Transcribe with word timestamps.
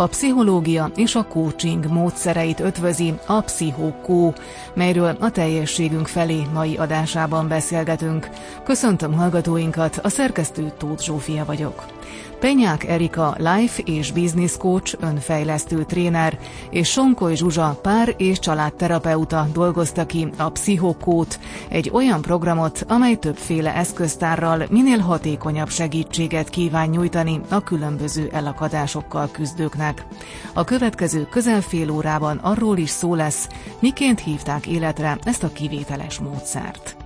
a 0.00 0.06
pszichológia 0.06 0.90
és 0.96 1.14
a 1.14 1.24
coaching 1.24 1.86
módszereit 1.86 2.60
ötvözi 2.60 3.14
a 3.26 3.40
Pszichokó, 3.40 4.34
melyről 4.74 5.16
a 5.20 5.30
teljességünk 5.30 6.06
felé 6.06 6.42
mai 6.52 6.76
adásában 6.76 7.48
beszélgetünk. 7.48 8.28
Köszöntöm 8.64 9.12
hallgatóinkat, 9.12 10.00
a 10.02 10.08
szerkesztő 10.08 10.72
Tóth 10.78 11.02
Zsófia 11.02 11.44
vagyok. 11.44 11.99
Penyák 12.40 12.84
Erika 12.84 13.36
life 13.38 13.82
és 13.84 14.12
business 14.12 14.56
coach, 14.56 14.94
önfejlesztő 15.00 15.84
tréner, 15.84 16.38
és 16.70 16.90
Sonkoly 16.90 17.34
Zsuzsa 17.34 17.78
pár 17.82 18.14
és 18.16 18.38
családterapeuta 18.38 19.48
dolgozta 19.52 20.06
ki 20.06 20.30
a 20.36 20.50
Pszichokót, 20.50 21.38
egy 21.68 21.90
olyan 21.92 22.22
programot, 22.22 22.84
amely 22.88 23.14
többféle 23.14 23.74
eszköztárral 23.74 24.66
minél 24.70 24.98
hatékonyabb 24.98 25.68
segítséget 25.68 26.48
kíván 26.48 26.88
nyújtani 26.88 27.40
a 27.48 27.60
különböző 27.60 28.28
elakadásokkal 28.32 29.28
küzdőknek. 29.30 30.06
A 30.52 30.64
következő 30.64 31.26
közel 31.30 31.60
fél 31.60 31.90
órában 31.90 32.36
arról 32.36 32.78
is 32.78 32.90
szó 32.90 33.14
lesz, 33.14 33.48
miként 33.78 34.20
hívták 34.20 34.66
életre 34.66 35.18
ezt 35.22 35.42
a 35.42 35.52
kivételes 35.52 36.18
módszert. 36.18 36.99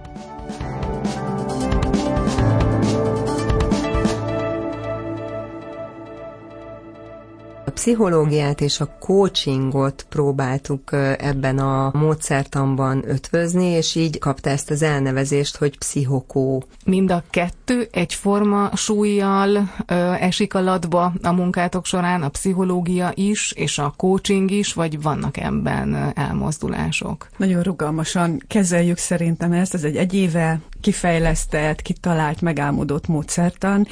Pszichológiát 7.75 8.61
és 8.61 8.81
a 8.81 8.97
coachingot 8.99 10.07
próbáltuk 10.09 10.93
ebben 11.19 11.59
a 11.59 11.91
módszertanban 11.93 13.05
ötvözni, 13.07 13.67
és 13.67 13.95
így 13.95 14.19
kapta 14.19 14.51
ezt 14.51 14.71
az 14.71 14.83
elnevezést, 14.83 15.57
hogy 15.57 15.79
pszichokó. 15.79 16.65
Mind 16.85 17.11
a 17.11 17.23
kettő 17.31 17.89
egyforma 17.91 18.71
súlyjal 18.77 19.71
ö, 19.87 19.95
esik 20.13 20.55
a 20.55 20.61
latba 20.61 21.13
a 21.23 21.33
munkátok 21.33 21.87
során, 21.87 22.23
a 22.23 22.29
pszichológia 22.29 23.13
is, 23.15 23.53
és 23.53 23.79
a 23.79 23.95
coaching 23.97 24.51
is, 24.51 24.73
vagy 24.73 25.03
vannak 25.03 25.37
ebben 25.37 26.13
elmozdulások? 26.15 27.29
Nagyon 27.37 27.63
rugalmasan 27.63 28.43
kezeljük 28.49 28.99
szerintem 28.99 29.53
ezt, 29.53 29.75
ez 29.75 29.85
egy 29.85 29.97
egy 29.97 30.15
éve 30.15 30.61
kifejlesztett, 30.85 31.83
kitalált, 31.83 32.41
megálmodott 32.41 33.07
módszertan, 33.07 33.87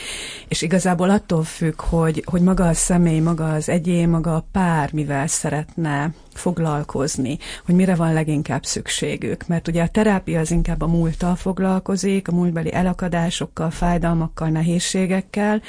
és 0.49 0.63
igazából 0.63 1.11
attól 1.11 1.45
függ, 1.45 1.81
hogy, 1.81 2.23
hogy 2.27 2.43
maga 2.43 2.69
a 2.69 2.75
személy, 2.75 3.21
maga 3.21 3.53
az 3.53 3.69
egyén, 3.69 4.09
maga 4.09 4.35
a 4.35 4.45
pár 4.53 4.93
mivel 4.93 5.27
szeretne 5.27 6.15
foglalkozni, 6.35 7.39
hogy 7.65 7.75
mire 7.75 7.95
van 7.95 8.13
leginkább 8.13 8.65
szükségük. 8.65 9.47
Mert 9.47 9.69
ugye 9.69 9.83
a 9.83 9.89
terápia 9.89 10.41
az 10.41 10.51
inkább 10.51 10.81
a 10.81 10.87
múlttal 10.87 11.37
foglalkozik, 11.37 12.29
a 12.29 12.33
múltbeli 12.33 12.73
elakadásokkal, 12.73 13.71
fájdalmakkal, 13.71 14.49
nehézségekkel, 14.49 15.63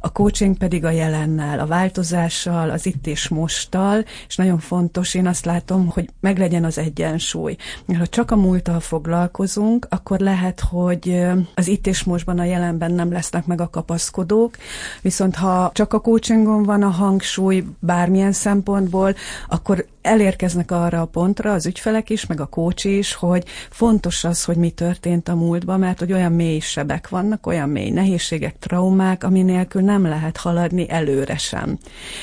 a 0.00 0.12
coaching 0.12 0.56
pedig 0.56 0.84
a 0.84 0.90
jelennel, 0.90 1.58
a 1.58 1.66
változással, 1.66 2.70
az 2.70 2.86
itt 2.86 3.06
és 3.06 3.28
mosttal, 3.28 4.04
és 4.28 4.36
nagyon 4.36 4.58
fontos, 4.58 5.14
én 5.14 5.26
azt 5.26 5.44
látom, 5.44 5.88
hogy 5.88 6.10
meglegyen 6.20 6.64
az 6.64 6.78
egyensúly. 6.78 7.56
Mert 7.86 7.98
ha 8.00 8.06
csak 8.06 8.30
a 8.30 8.36
múlttal 8.36 8.80
foglalkozunk, 8.80 9.86
akkor 9.90 10.18
lehet, 10.18 10.53
hogy 10.60 11.26
az 11.54 11.68
itt 11.68 11.86
és 11.86 12.04
mostban, 12.04 12.38
a 12.38 12.44
jelenben 12.44 12.92
nem 12.92 13.12
lesznek 13.12 13.46
meg 13.46 13.60
a 13.60 13.70
kapaszkodók, 13.70 14.56
viszont 15.02 15.36
ha 15.36 15.70
csak 15.74 15.92
a 15.92 16.00
coachingon 16.00 16.62
van 16.62 16.82
a 16.82 16.88
hangsúly 16.88 17.64
bármilyen 17.78 18.32
szempontból, 18.32 19.14
akkor 19.48 19.86
elérkeznek 20.02 20.70
arra 20.70 21.00
a 21.00 21.04
pontra 21.04 21.52
az 21.52 21.66
ügyfelek 21.66 22.10
is, 22.10 22.26
meg 22.26 22.40
a 22.40 22.46
kócs 22.46 22.84
is, 22.84 23.14
hogy 23.14 23.44
fontos 23.70 24.24
az, 24.24 24.44
hogy 24.44 24.56
mi 24.56 24.70
történt 24.70 25.28
a 25.28 25.34
múltban, 25.34 25.78
mert 25.78 25.98
hogy 25.98 26.12
olyan 26.12 26.32
mély 26.32 26.58
sebek 26.58 27.08
vannak, 27.08 27.46
olyan 27.46 27.68
mély 27.68 27.90
nehézségek, 27.90 28.58
traumák, 28.58 29.24
ami 29.24 29.42
nélkül 29.42 29.82
nem 29.82 30.02
lehet 30.02 30.36
haladni 30.36 30.90
előre 30.90 31.36
sem. 31.36 31.78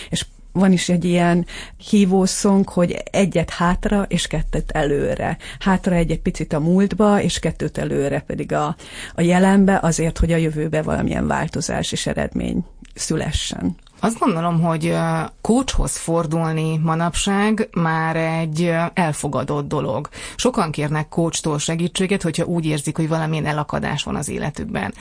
És 0.10 0.26
van 0.52 0.72
is 0.72 0.90
egy 0.90 1.06
ilyen 1.06 1.46
hívószong, 1.90 2.70
hogy 2.70 3.04
egyet 3.12 3.50
hátra 3.50 4.06
és 4.08 4.28
kettőt 4.28 4.72
előre. 4.72 5.38
Hátra 5.60 5.96
egy, 5.96 6.12
egy 6.12 6.22
picit 6.22 6.54
a 6.54 6.60
múltba, 6.60 7.22
és 7.22 7.40
kettőt 7.40 7.78
előre 7.78 8.20
pedig 8.20 8.54
a, 8.54 8.76
a 9.16 9.22
jelenbe, 9.22 9.80
azért, 9.82 10.18
hogy 10.18 10.32
a 10.32 10.38
jövőbe 10.38 10.82
valamilyen 10.82 11.28
változás 11.28 11.92
és 11.92 12.08
eredmény 12.08 12.66
szülessen. 12.94 13.76
Azt 14.04 14.20
gondolom, 14.20 14.62
hogy 14.62 14.98
coachhoz 15.42 15.98
fordulni 15.98 16.78
manapság 16.84 17.70
már 17.74 18.16
egy 18.16 18.74
elfogadott 18.94 19.68
dolog. 19.68 20.10
Sokan 20.36 20.72
kérnek 20.72 21.10
coachtól 21.10 21.60
segítséget, 21.60 22.22
hogyha 22.22 22.46
úgy 22.46 22.66
érzik, 22.66 22.98
hogy 22.98 23.08
valamilyen 23.08 23.46
elakadás 23.46 24.04
van 24.04 24.16
az 24.16 24.30
életükben. 24.30 24.94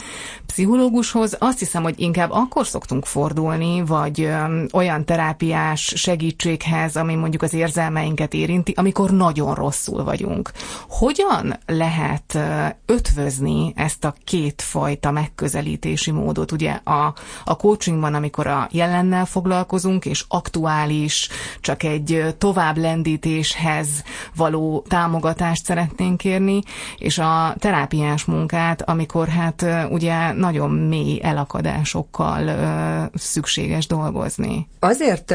Pszichológushoz 0.46 1.36
azt 1.38 1.58
hiszem, 1.58 1.82
hogy 1.82 1.94
inkább 2.00 2.30
akkor 2.30 2.66
szoktunk 2.66 3.06
fordulni, 3.06 3.82
vagy 3.84 4.28
olyan 4.72 5.04
terápiás 5.04 5.92
segítséghez, 5.96 6.96
ami 6.96 7.14
mondjuk 7.14 7.42
az 7.42 7.54
érzelmeinket 7.54 8.34
érinti, 8.34 8.72
amikor 8.76 9.10
nagyon 9.10 9.54
rosszul 9.54 10.04
vagyunk. 10.04 10.50
Hogyan 10.88 11.58
lehet 11.66 12.38
ötvözni 12.86 13.72
ezt 13.76 14.04
a 14.04 14.14
két 14.24 14.62
fajta 14.62 15.10
megközelítési 15.10 16.10
módot? 16.10 16.52
Ugye 16.52 16.70
a, 16.84 17.14
a 17.44 17.56
coachingban, 17.56 18.14
amikor 18.14 18.46
a 18.46 18.68
jelen 18.70 18.88
jelennel 18.90 19.24
foglalkozunk, 19.24 20.04
és 20.04 20.24
aktuális, 20.28 21.28
csak 21.60 21.82
egy 21.82 22.34
tovább 22.38 22.76
lendítéshez 22.76 23.88
való 24.36 24.84
támogatást 24.88 25.64
szeretnénk 25.64 26.16
kérni, 26.16 26.62
és 26.98 27.18
a 27.18 27.54
terápiás 27.58 28.24
munkát, 28.24 28.82
amikor 28.82 29.28
hát 29.28 29.66
ugye 29.90 30.32
nagyon 30.32 30.70
mély 30.70 31.20
elakadásokkal 31.22 32.50
szükséges 33.14 33.86
dolgozni. 33.86 34.68
Azért 34.78 35.34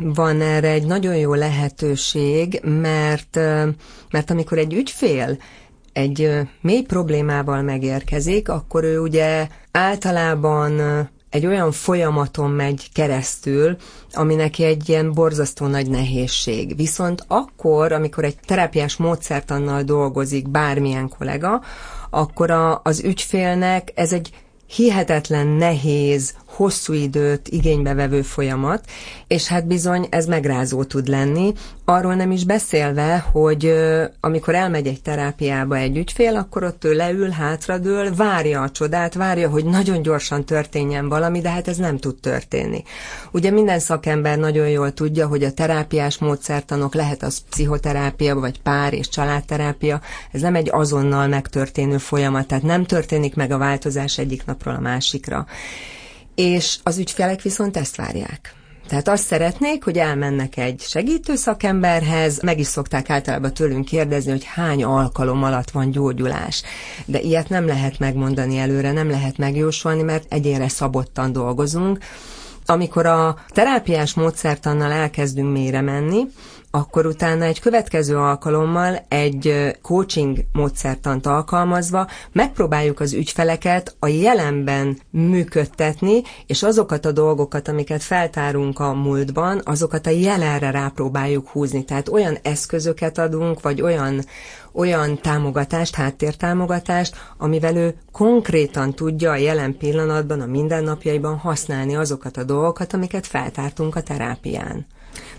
van 0.00 0.40
erre 0.40 0.68
egy 0.68 0.86
nagyon 0.86 1.16
jó 1.16 1.34
lehetőség, 1.34 2.60
mert, 2.64 3.38
mert 4.10 4.30
amikor 4.30 4.58
egy 4.58 4.74
ügyfél 4.74 5.36
egy 5.92 6.30
mély 6.60 6.82
problémával 6.82 7.62
megérkezik, 7.62 8.48
akkor 8.48 8.84
ő 8.84 9.00
ugye 9.00 9.46
általában 9.70 10.80
egy 11.32 11.46
olyan 11.46 11.72
folyamaton 11.72 12.50
megy 12.50 12.88
keresztül, 12.92 13.76
ami 14.12 14.34
egy 14.64 14.88
ilyen 14.88 15.12
borzasztó 15.12 15.66
nagy 15.66 15.90
nehézség. 15.90 16.76
Viszont 16.76 17.24
akkor, 17.28 17.92
amikor 17.92 18.24
egy 18.24 18.36
terápiás 18.46 18.96
módszertannal 18.96 19.82
dolgozik 19.82 20.48
bármilyen 20.48 21.08
kollega, 21.08 21.62
akkor 22.10 22.50
a, 22.50 22.80
az 22.84 23.00
ügyfélnek 23.04 23.92
ez 23.94 24.12
egy 24.12 24.30
hihetetlen 24.66 25.46
nehéz, 25.46 26.34
hosszú 26.52 26.92
időt 26.92 27.48
igénybe 27.48 27.94
vevő 27.94 28.22
folyamat, 28.22 28.84
és 29.26 29.46
hát 29.46 29.66
bizony 29.66 30.06
ez 30.10 30.26
megrázó 30.26 30.84
tud 30.84 31.08
lenni, 31.08 31.52
arról 31.84 32.14
nem 32.14 32.30
is 32.30 32.44
beszélve, 32.44 33.18
hogy 33.32 33.74
amikor 34.20 34.54
elmegy 34.54 34.86
egy 34.86 35.02
terápiába 35.02 35.76
egy 35.76 35.96
ügyfél, 35.96 36.36
akkor 36.36 36.64
ott 36.64 36.84
ő 36.84 36.94
leül, 36.94 37.30
hátradől, 37.30 38.14
várja 38.14 38.62
a 38.62 38.70
csodát, 38.70 39.14
várja, 39.14 39.48
hogy 39.48 39.64
nagyon 39.64 40.02
gyorsan 40.02 40.44
történjen 40.44 41.08
valami, 41.08 41.40
de 41.40 41.50
hát 41.50 41.68
ez 41.68 41.76
nem 41.76 41.98
tud 41.98 42.16
történni. 42.20 42.82
Ugye 43.32 43.50
minden 43.50 43.78
szakember 43.78 44.38
nagyon 44.38 44.68
jól 44.68 44.92
tudja, 44.92 45.26
hogy 45.26 45.44
a 45.44 45.52
terápiás 45.52 46.18
módszertanok 46.18 46.94
lehet 46.94 47.22
az 47.22 47.42
pszichoterápia, 47.50 48.34
vagy 48.34 48.60
pár 48.60 48.92
és 48.92 49.08
családterápia, 49.08 50.00
ez 50.32 50.40
nem 50.40 50.54
egy 50.54 50.68
azonnal 50.72 51.26
megtörténő 51.26 51.98
folyamat, 51.98 52.46
tehát 52.46 52.64
nem 52.64 52.84
történik 52.84 53.34
meg 53.34 53.50
a 53.50 53.58
változás 53.58 54.18
egyik 54.18 54.44
napról 54.44 54.74
a 54.74 54.80
másikra 54.80 55.46
és 56.34 56.78
az 56.82 56.98
ügyfelek 56.98 57.42
viszont 57.42 57.76
ezt 57.76 57.96
várják. 57.96 58.54
Tehát 58.88 59.08
azt 59.08 59.24
szeretnék, 59.24 59.84
hogy 59.84 59.98
elmennek 59.98 60.56
egy 60.56 60.80
segítő 60.80 61.36
szakemberhez, 61.36 62.40
meg 62.42 62.58
is 62.58 62.66
szokták 62.66 63.10
általában 63.10 63.54
tőlünk 63.54 63.84
kérdezni, 63.84 64.30
hogy 64.30 64.44
hány 64.44 64.84
alkalom 64.84 65.42
alatt 65.42 65.70
van 65.70 65.90
gyógyulás. 65.90 66.62
De 67.04 67.20
ilyet 67.20 67.48
nem 67.48 67.66
lehet 67.66 67.98
megmondani 67.98 68.58
előre, 68.58 68.92
nem 68.92 69.10
lehet 69.10 69.38
megjósolni, 69.38 70.02
mert 70.02 70.32
egyénre 70.32 70.68
szabottan 70.68 71.32
dolgozunk. 71.32 71.98
Amikor 72.66 73.06
a 73.06 73.36
terápiás 73.48 74.14
módszertannal 74.14 74.92
elkezdünk 74.92 75.52
mélyre 75.52 75.80
menni, 75.80 76.22
akkor 76.74 77.06
utána 77.06 77.44
egy 77.44 77.60
következő 77.60 78.16
alkalommal 78.16 79.04
egy 79.08 79.76
coaching 79.82 80.38
módszertant 80.52 81.26
alkalmazva 81.26 82.08
megpróbáljuk 82.32 83.00
az 83.00 83.12
ügyfeleket 83.12 83.96
a 83.98 84.06
jelenben 84.06 84.98
működtetni, 85.10 86.22
és 86.46 86.62
azokat 86.62 87.04
a 87.04 87.12
dolgokat, 87.12 87.68
amiket 87.68 88.02
feltárunk 88.02 88.78
a 88.78 88.94
múltban, 88.94 89.60
azokat 89.64 90.06
a 90.06 90.10
jelenre 90.10 90.70
rápróbáljuk 90.70 91.48
húzni. 91.48 91.84
Tehát 91.84 92.08
olyan 92.08 92.38
eszközöket 92.42 93.18
adunk, 93.18 93.60
vagy 93.60 93.82
olyan, 93.82 94.24
olyan 94.72 95.18
támogatást, 95.20 95.94
háttértámogatást, 95.94 97.16
amivel 97.38 97.76
ő 97.76 97.94
konkrétan 98.12 98.94
tudja 98.94 99.30
a 99.30 99.36
jelen 99.36 99.76
pillanatban, 99.76 100.40
a 100.40 100.46
mindennapjaiban 100.46 101.36
használni 101.36 101.96
azokat 101.96 102.36
a 102.36 102.44
dolgokat, 102.44 102.92
amiket 102.92 103.26
feltártunk 103.26 103.96
a 103.96 104.02
terápián. 104.02 104.86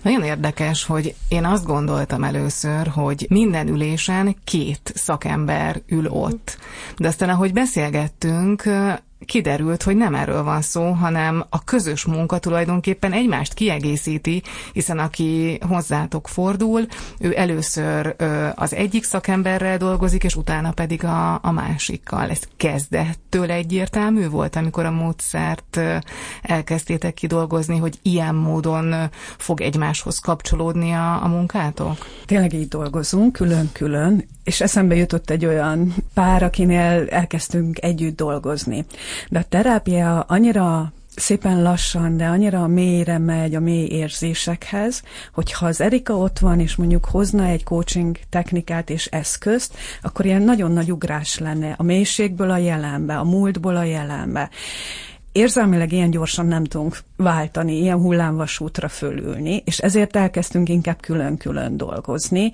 Nagyon 0.04 0.24
érdekes, 0.24 0.86
hogy 0.86 1.16
én 1.28 1.46
azt 1.46 1.66
gondoltam 1.66 2.24
először, 2.24 2.88
hogy 2.88 3.26
minden 3.30 3.68
ülésen 3.68 4.36
két 4.44 4.92
szakember 4.96 5.82
ül 5.88 6.08
ott. 6.08 6.58
De 6.98 7.08
aztán, 7.08 7.30
ahogy 7.30 7.54
beszélgettünk, 7.54 8.64
kiderült, 9.26 9.84
hogy 9.84 9.96
nem 9.96 10.16
erről 10.16 10.44
van 10.44 10.62
szó, 10.62 10.92
hanem 10.92 11.46
a 11.50 11.64
közös 11.64 12.06
munka 12.06 12.38
tulajdonképpen 12.38 13.14
egymást 13.14 13.54
kiegészíti, 13.54 14.44
hiszen 14.74 15.00
aki 15.00 15.60
hozzátok 15.68 16.28
fordul, 16.28 16.86
ő 17.20 17.34
először 17.38 18.16
az 18.56 18.74
egyik 18.74 19.04
szakemberrel 19.04 19.78
dolgozik, 19.78 20.24
és 20.24 20.36
utána 20.36 20.72
pedig 20.72 21.04
a, 21.04 21.34
a 21.34 21.52
másikkal. 21.52 22.30
Ez 22.30 22.42
kezdettől 22.58 23.52
egyértelmű 23.52 24.30
volt, 24.30 24.56
amikor 24.56 24.86
a 24.86 24.92
módszert 24.92 25.80
elkezdtétek 26.42 27.14
kidolgozni, 27.14 27.78
hogy 27.78 28.00
ilyen 28.02 28.36
módon 28.36 29.10
fog 29.38 29.62
egymáshoz 29.62 30.20
kapcsolódni 30.20 30.92
a, 30.92 31.24
a 31.24 31.28
munkátok? 31.28 32.08
Tényleg 32.26 32.54
így 32.54 32.68
dolgozunk, 32.68 33.32
külön-külön, 33.34 34.26
és 34.44 34.62
eszembe 34.62 34.96
jutott 34.96 35.30
egy 35.30 35.46
olyan 35.46 35.94
pár, 36.14 36.44
akinél 36.44 37.08
elkezdtünk 37.10 37.84
együtt 37.84 38.16
dolgozni. 38.16 38.86
De 39.30 39.40
a 39.40 39.46
terápia 39.50 40.20
annyira 40.20 40.94
szépen 41.16 41.62
lassan, 41.62 42.18
de 42.18 42.26
annyira 42.26 42.68
mélyre 42.68 43.18
megy 43.18 43.56
a 43.56 43.60
mély 43.60 43.88
érzésekhez, 43.88 45.04
hogyha 45.34 45.66
az 45.66 45.82
Erika 45.82 46.18
ott 46.18 46.40
van, 46.40 46.60
és 46.60 46.76
mondjuk 46.76 47.06
hozna 47.06 47.46
egy 47.46 47.64
coaching 47.64 48.18
technikát 48.30 48.90
és 48.90 49.06
eszközt, 49.06 49.78
akkor 50.02 50.26
ilyen 50.26 50.42
nagyon 50.42 50.72
nagy 50.72 50.92
ugrás 50.92 51.40
lenne 51.40 51.76
a 51.78 51.84
mélységből 51.84 52.52
a 52.52 52.58
jelenbe, 52.58 53.18
a 53.18 53.24
múltból 53.24 53.76
a 53.76 53.84
jelenbe. 53.84 54.50
Érzelmileg 55.32 55.92
ilyen 55.92 56.10
gyorsan 56.10 56.46
nem 56.46 56.64
tudunk 56.64 56.98
váltani, 57.16 57.80
ilyen 57.80 57.98
hullámvasútra 57.98 58.90
fölülni, 58.90 59.62
és 59.66 59.80
ezért 59.80 60.16
elkezdtünk 60.16 60.70
inkább 60.70 61.00
külön-külön 61.02 61.78
dolgozni. 61.78 62.52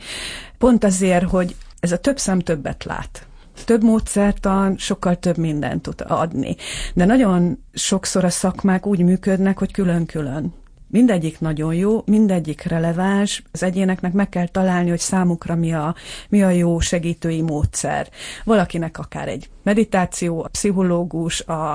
Pont 0.58 0.84
azért, 0.84 1.30
hogy 1.30 1.56
ez 1.80 1.92
a 1.92 1.98
több 1.98 2.18
szem 2.18 2.40
többet 2.40 2.84
lát 2.84 3.28
több 3.66 3.84
módszertan 3.84 4.78
sokkal 4.78 5.16
több 5.16 5.38
mindent 5.38 5.82
tud 5.82 6.04
adni. 6.08 6.56
De 6.94 7.06
nagyon 7.06 7.64
sokszor 7.74 8.24
a 8.24 8.30
szakmák 8.30 8.86
úgy 8.86 9.04
működnek, 9.04 9.60
hogy 9.60 9.72
külön-külön. 9.72 10.54
Mindegyik 10.92 11.40
nagyon 11.40 11.74
jó, 11.74 12.02
mindegyik 12.06 12.64
releváns, 12.64 13.44
az 13.52 13.64
egyéneknek 13.64 14.14
meg 14.14 14.30
kell 14.30 14.48
találni, 14.48 14.90
hogy 14.90 15.00
számukra 15.00 15.56
mi 15.56 15.74
a, 15.74 15.96
mi 16.30 16.44
a 16.44 16.50
jó 16.50 16.80
segítői 16.80 17.42
módszer. 17.42 18.10
Valakinek 18.44 18.98
akár 18.98 19.28
egy 19.28 19.50
meditáció, 19.64 20.44
a 20.44 20.48
pszichológus, 20.48 21.42
a, 21.42 21.74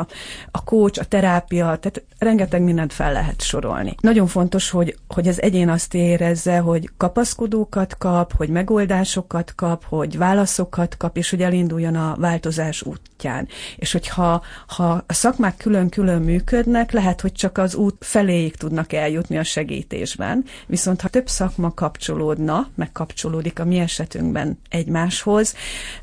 a 0.51 0.65
coach, 0.65 1.01
a 1.01 1.05
terápia, 1.05 1.65
tehát 1.65 2.03
rengeteg 2.19 2.63
mindent 2.63 2.93
fel 2.93 3.13
lehet 3.13 3.43
sorolni. 3.43 3.95
Nagyon 4.01 4.27
fontos, 4.27 4.71
hogy, 4.71 4.97
hogy 5.09 5.29
az 5.29 5.43
egyén 5.43 5.69
azt 5.69 5.95
érezze, 5.95 6.59
hogy 6.59 6.91
kapaszkodókat 6.97 7.97
kap, 7.99 8.33
hogy 8.37 8.49
megoldásokat 8.49 9.55
kap, 9.55 9.85
hogy 9.85 10.19
válaszokat 10.19 10.97
kap, 10.97 11.17
és 11.17 11.31
hogy 11.31 11.43
elinduljon 11.43 11.95
a 11.95 12.15
változás 12.19 12.83
útján. 12.83 13.49
És 13.77 13.93
hogyha 13.93 14.43
ha 14.67 15.05
a 15.07 15.13
szakmák 15.13 15.57
külön-külön 15.57 16.23
működnek, 16.23 16.93
lehet, 16.93 17.21
hogy 17.21 17.33
csak 17.33 17.59
az 17.59 17.75
út 17.75 17.97
feléig 18.01 18.57
tudnak 18.57 18.93
eljutni 19.05 19.39
a 19.39 19.43
segítésben, 19.43 20.45
viszont 20.67 21.01
ha 21.01 21.09
több 21.09 21.29
szakma 21.29 21.75
kapcsolódna, 21.75 22.69
meg 22.75 22.93
kapcsolódik 22.93 23.59
a 23.59 23.65
mi 23.65 23.79
esetünkben 23.79 24.59
egymáshoz, 24.69 25.55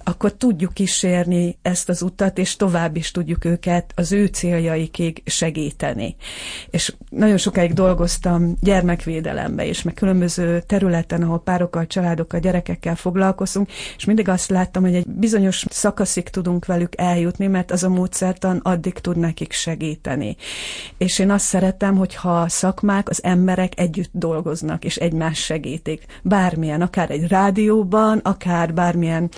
akkor 0.04 0.34
tudjuk 0.34 0.74
kísérni 0.74 1.58
ezt 1.62 1.90
az 1.90 2.02
utat, 2.02 2.38
és 2.38 2.56
tovább 2.56 2.96
is 2.96 3.12
tudjuk 3.12 3.46
őket 3.46 3.92
az 3.96 4.12
ő 4.12 4.26
céljaikig 4.26 5.22
segíteni. 5.26 6.16
És 6.70 6.94
nagyon 7.10 7.38
sokáig 7.38 7.74
dolgoztam 7.74 8.56
gyermekvédelembe 8.62 9.66
is, 9.66 9.82
meg 9.82 9.94
különböző 9.94 10.62
területen, 10.62 11.22
ahol 11.22 11.42
párokkal, 11.42 11.88
családokkal, 11.88 12.40
gyerekekkel 12.40 12.96
foglalkozunk, 12.96 13.70
és 13.98 14.06
mindig 14.06 14.30
azt 14.30 14.50
láttam, 14.50 14.84
hogy 14.84 14.96
egy 14.96 15.08
bizonyos 15.08 15.66
szakaszig 15.70 16.30
tudunk 16.30 16.66
velük 16.66 16.94
eljutni, 16.98 17.48
mert 17.48 17.72
az 17.72 17.84
a 17.84 17.90
módszertan 17.90 18.58
addig 18.58 18.94
tud 18.94 19.18
nekik 19.18 19.52
segíteni. 19.52 20.36
És 20.98 21.20
én 21.20 21.32
azt 21.32 21.46
szeretem, 21.46 21.96
hogyha 21.96 22.42
a 22.42 22.50
szakmák, 22.92 23.10
az 23.10 23.24
emberek 23.24 23.80
együtt 23.80 24.10
dolgoznak, 24.14 24.86
és 24.86 24.96
egymás 24.96 25.40
segítik. 25.40 26.06
Bármilyen, 26.24 26.82
akár 26.82 27.12
egy 27.12 27.28
rádióban, 27.28 28.18
akár 28.18 28.74
bármilyen 28.74 29.30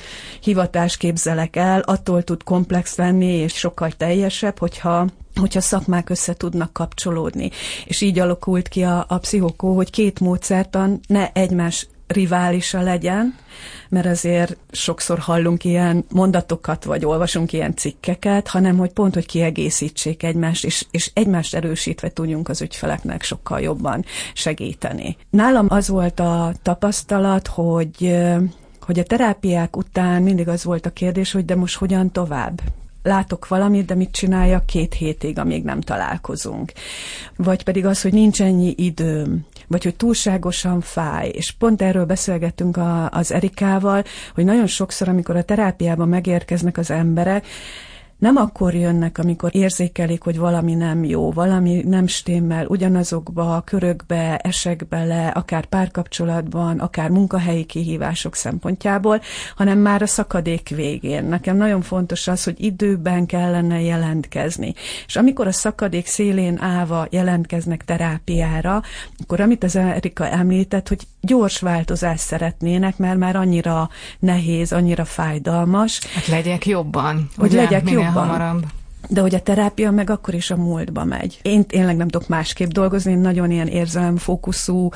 hivatás 0.41 0.97
képzelek 0.97 1.55
el, 1.55 1.79
attól 1.79 2.23
tud 2.23 2.43
komplex 2.43 2.95
lenni, 2.95 3.33
és 3.33 3.53
sokkal 3.53 3.91
teljesebb, 3.91 4.59
hogyha 4.59 5.07
hogyha 5.39 5.61
szakmák 5.61 6.09
össze 6.09 6.33
tudnak 6.33 6.73
kapcsolódni. 6.73 7.49
És 7.85 8.01
így 8.01 8.19
alakult 8.19 8.67
ki 8.67 8.83
a, 8.83 9.05
a 9.07 9.17
pszichokó, 9.17 9.75
hogy 9.75 9.89
két 9.89 10.19
módszertan 10.19 10.99
ne 11.07 11.31
egymás 11.31 11.87
riválisa 12.07 12.81
legyen, 12.81 13.35
mert 13.89 14.05
azért 14.05 14.57
sokszor 14.71 15.19
hallunk 15.19 15.63
ilyen 15.63 16.05
mondatokat, 16.11 16.83
vagy 16.83 17.05
olvasunk 17.05 17.53
ilyen 17.53 17.75
cikkeket, 17.75 18.47
hanem 18.47 18.77
hogy 18.77 18.91
pont, 18.91 19.13
hogy 19.13 19.25
kiegészítsék 19.25 20.23
egymást, 20.23 20.65
és, 20.65 20.85
és 20.91 21.11
egymást 21.13 21.55
erősítve 21.55 22.09
tudjunk 22.09 22.49
az 22.49 22.61
ügyfeleknek 22.61 23.23
sokkal 23.23 23.59
jobban 23.59 24.05
segíteni. 24.33 25.17
Nálam 25.29 25.65
az 25.69 25.87
volt 25.87 26.19
a 26.19 26.53
tapasztalat, 26.61 27.47
hogy 27.47 28.17
hogy 28.85 28.99
a 28.99 29.03
terápiák 29.03 29.77
után 29.77 30.21
mindig 30.21 30.47
az 30.47 30.63
volt 30.63 30.85
a 30.85 30.89
kérdés, 30.89 31.31
hogy 31.31 31.45
de 31.45 31.55
most 31.55 31.75
hogyan 31.75 32.11
tovább? 32.11 32.61
látok 33.03 33.47
valamit, 33.47 33.85
de 33.85 33.95
mit 33.95 34.11
csináljak 34.11 34.65
két 34.65 34.93
hétig, 34.93 35.39
amíg 35.39 35.63
nem 35.63 35.81
találkozunk. 35.81 36.71
Vagy 37.35 37.63
pedig 37.63 37.85
az, 37.85 38.01
hogy 38.01 38.13
nincs 38.13 38.41
ennyi 38.41 38.73
időm, 38.77 39.45
vagy 39.73 39.83
hogy 39.83 39.95
túlságosan 39.95 40.81
fáj. 40.81 41.29
És 41.29 41.51
pont 41.51 41.81
erről 41.81 42.05
beszélgettünk 42.05 42.77
a, 42.77 43.09
az 43.09 43.31
Erikával, 43.31 44.03
hogy 44.33 44.45
nagyon 44.45 44.67
sokszor, 44.67 45.07
amikor 45.07 45.35
a 45.35 45.43
terápiában 45.43 46.07
megérkeznek 46.07 46.77
az 46.77 46.91
emberek, 46.91 47.45
nem 48.23 48.35
akkor 48.35 48.73
jönnek, 48.73 49.17
amikor 49.17 49.55
érzékelik, 49.55 50.23
hogy 50.23 50.37
valami 50.37 50.73
nem 50.73 51.03
jó, 51.03 51.31
valami 51.31 51.81
nem 51.87 52.07
stimmel, 52.07 52.65
ugyanazokba 52.65 53.55
a 53.55 53.61
körökbe 53.61 54.37
esek 54.37 54.87
bele, 54.87 55.27
akár 55.27 55.65
párkapcsolatban, 55.65 56.79
akár 56.79 57.09
munkahelyi 57.09 57.63
kihívások 57.63 58.35
szempontjából, 58.35 59.21
hanem 59.55 59.77
már 59.77 60.01
a 60.01 60.05
szakadék 60.07 60.69
végén. 60.69 61.23
Nekem 61.23 61.57
nagyon 61.57 61.81
fontos 61.81 62.27
az, 62.27 62.43
hogy 62.43 62.63
időben 62.63 63.25
kellene 63.25 63.81
jelentkezni. 63.81 64.73
És 65.07 65.15
amikor 65.15 65.47
a 65.47 65.51
szakadék 65.51 66.07
szélén 66.07 66.61
állva 66.61 67.07
jelentkeznek 67.09 67.85
terápiára, 67.85 68.81
akkor 69.23 69.41
amit 69.41 69.63
az 69.63 69.75
Erika 69.75 70.29
említett, 70.29 70.87
hogy 70.87 71.07
gyors 71.21 71.59
változást 71.59 72.23
szeretnének, 72.23 72.97
mert 72.97 73.17
már 73.17 73.35
annyira 73.35 73.89
nehéz, 74.19 74.71
annyira 74.71 75.05
fájdalmas. 75.05 75.99
Hát 76.13 76.27
legyek 76.27 76.65
jobban. 76.65 77.29
Hogy 77.37 77.49
ugye, 77.49 77.61
legyek 77.61 77.89
jobban 77.89 78.12
hamarabb. 78.19 78.65
De 79.09 79.21
hogy 79.21 79.35
a 79.35 79.41
terápia 79.41 79.91
meg 79.91 80.09
akkor 80.09 80.33
is 80.33 80.51
a 80.51 80.55
múltba 80.55 81.03
megy. 81.03 81.39
Én 81.41 81.65
tényleg 81.65 81.95
nem 81.95 82.07
tudok 82.07 82.27
másképp 82.27 82.69
dolgozni, 82.69 83.11
én 83.11 83.19
nagyon 83.19 83.51
ilyen 83.51 83.67
érzelemfókuszú 83.67 84.89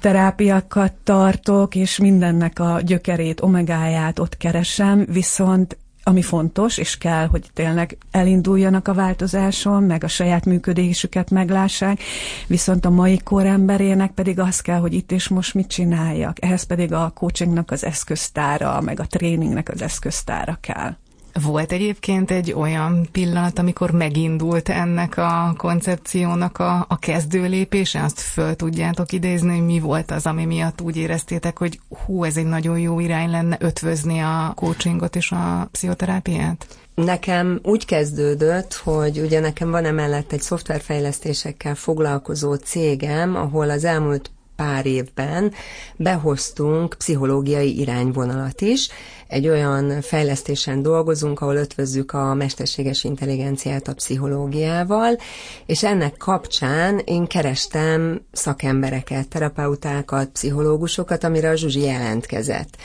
terápiákat 0.00 0.92
tartok, 0.92 1.74
és 1.74 1.98
mindennek 1.98 2.58
a 2.58 2.80
gyökerét, 2.80 3.40
omegáját 3.40 4.18
ott 4.18 4.36
keresem, 4.36 5.06
viszont 5.08 5.76
ami 6.04 6.22
fontos, 6.22 6.78
és 6.78 6.98
kell, 6.98 7.26
hogy 7.26 7.50
tényleg 7.54 7.98
elinduljanak 8.10 8.88
a 8.88 8.94
változáson, 8.94 9.82
meg 9.82 10.04
a 10.04 10.08
saját 10.08 10.44
működésüket 10.44 11.30
meglássák, 11.30 12.00
viszont 12.46 12.84
a 12.84 12.90
mai 12.90 13.18
kor 13.18 13.46
emberének 13.46 14.10
pedig 14.10 14.38
az 14.38 14.60
kell, 14.60 14.78
hogy 14.78 14.94
itt 14.94 15.12
és 15.12 15.28
most 15.28 15.54
mit 15.54 15.68
csináljak. 15.68 16.44
Ehhez 16.44 16.62
pedig 16.62 16.92
a 16.92 17.12
coachingnak 17.14 17.70
az 17.70 17.84
eszköztára, 17.84 18.80
meg 18.80 19.00
a 19.00 19.06
tréningnek 19.06 19.68
az 19.68 19.82
eszköztára 19.82 20.58
kell. 20.60 20.96
Volt 21.40 21.72
egyébként 21.72 22.30
egy 22.30 22.52
olyan 22.52 23.08
pillanat, 23.12 23.58
amikor 23.58 23.90
megindult 23.90 24.68
ennek 24.68 25.16
a 25.16 25.54
koncepciónak 25.56 26.58
a, 26.58 26.84
a 26.88 26.98
kezdő 26.98 27.48
lépése? 27.48 28.02
Azt 28.02 28.20
föl 28.20 28.56
tudjátok 28.56 29.12
idézni, 29.12 29.56
hogy 29.56 29.66
mi 29.66 29.80
volt 29.80 30.10
az, 30.10 30.26
ami 30.26 30.44
miatt 30.44 30.80
úgy 30.80 30.96
éreztétek, 30.96 31.58
hogy 31.58 31.80
hú, 32.04 32.24
ez 32.24 32.36
egy 32.36 32.46
nagyon 32.46 32.78
jó 32.78 33.00
irány 33.00 33.30
lenne 33.30 33.56
ötvözni 33.60 34.18
a 34.18 34.52
coachingot 34.56 35.16
és 35.16 35.32
a 35.32 35.68
pszichoterápiát? 35.70 36.66
Nekem 36.94 37.60
úgy 37.62 37.84
kezdődött, 37.84 38.74
hogy 38.74 39.18
ugye 39.18 39.40
nekem 39.40 39.70
van 39.70 39.84
emellett 39.84 40.32
egy 40.32 40.40
szoftverfejlesztésekkel 40.40 41.74
foglalkozó 41.74 42.54
cégem, 42.54 43.36
ahol 43.36 43.70
az 43.70 43.84
elmúlt 43.84 44.30
pár 44.62 44.86
évben 44.86 45.52
behoztunk 45.96 46.94
pszichológiai 46.98 47.78
irányvonalat 47.78 48.60
is. 48.60 48.88
Egy 49.28 49.48
olyan 49.48 50.00
fejlesztésen 50.00 50.82
dolgozunk, 50.82 51.40
ahol 51.40 51.56
ötvözzük 51.56 52.12
a 52.12 52.34
mesterséges 52.34 53.04
intelligenciát 53.04 53.88
a 53.88 53.94
pszichológiával, 53.94 55.18
és 55.66 55.84
ennek 55.84 56.16
kapcsán 56.16 56.98
én 57.04 57.26
kerestem 57.26 58.20
szakembereket, 58.32 59.28
terapeutákat, 59.28 60.28
pszichológusokat, 60.28 61.24
amire 61.24 61.48
a 61.48 61.56
Zsuzsi 61.56 61.80
jelentkezett. 61.80 62.76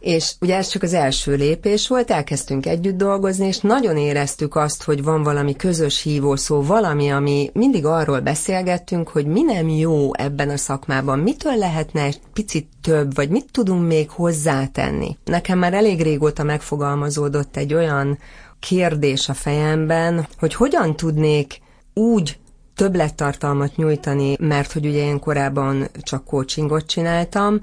És 0.00 0.32
ugye 0.40 0.56
ez 0.56 0.68
csak 0.68 0.82
az 0.82 0.94
első 0.94 1.34
lépés 1.34 1.88
volt, 1.88 2.10
elkezdtünk 2.10 2.66
együtt 2.66 2.96
dolgozni, 2.96 3.46
és 3.46 3.58
nagyon 3.58 3.96
éreztük 3.96 4.56
azt, 4.56 4.82
hogy 4.82 5.02
van 5.02 5.22
valami 5.22 5.56
közös 5.56 6.02
hívószó, 6.02 6.62
valami, 6.62 7.08
ami 7.10 7.50
mindig 7.52 7.84
arról 7.84 8.20
beszélgettünk, 8.20 9.08
hogy 9.08 9.26
mi 9.26 9.42
nem 9.42 9.68
jó 9.68 10.14
ebben 10.14 10.48
a 10.48 10.56
szakmában, 10.56 11.18
mitől 11.18 11.56
lehetne 11.56 12.02
egy 12.02 12.20
picit 12.32 12.68
több, 12.82 13.14
vagy 13.14 13.28
mit 13.28 13.48
tudunk 13.50 13.86
még 13.86 14.10
hozzátenni. 14.10 15.16
Nekem 15.24 15.58
már 15.58 15.74
elég 15.74 16.02
régóta 16.02 16.42
megfogalmazódott 16.42 17.56
egy 17.56 17.74
olyan 17.74 18.18
kérdés 18.60 19.28
a 19.28 19.34
fejemben, 19.34 20.28
hogy 20.38 20.54
hogyan 20.54 20.96
tudnék 20.96 21.60
úgy 21.94 22.38
többlettartalmat 22.74 23.76
nyújtani, 23.76 24.36
mert 24.40 24.72
hogy 24.72 24.86
ugye 24.86 25.04
én 25.04 25.18
korábban 25.18 25.88
csak 26.02 26.24
coachingot 26.24 26.86
csináltam, 26.86 27.60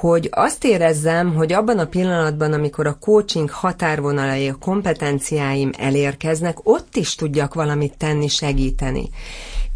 hogy 0.00 0.28
azt 0.32 0.64
érezzem, 0.64 1.34
hogy 1.34 1.52
abban 1.52 1.78
a 1.78 1.86
pillanatban, 1.86 2.52
amikor 2.52 2.86
a 2.86 2.98
coaching 3.00 3.50
határvonalai, 3.50 4.48
a 4.48 4.54
kompetenciáim 4.60 5.70
elérkeznek, 5.78 6.58
ott 6.62 6.96
is 6.96 7.14
tudjak 7.14 7.54
valamit 7.54 7.96
tenni, 7.96 8.28
segíteni. 8.28 9.08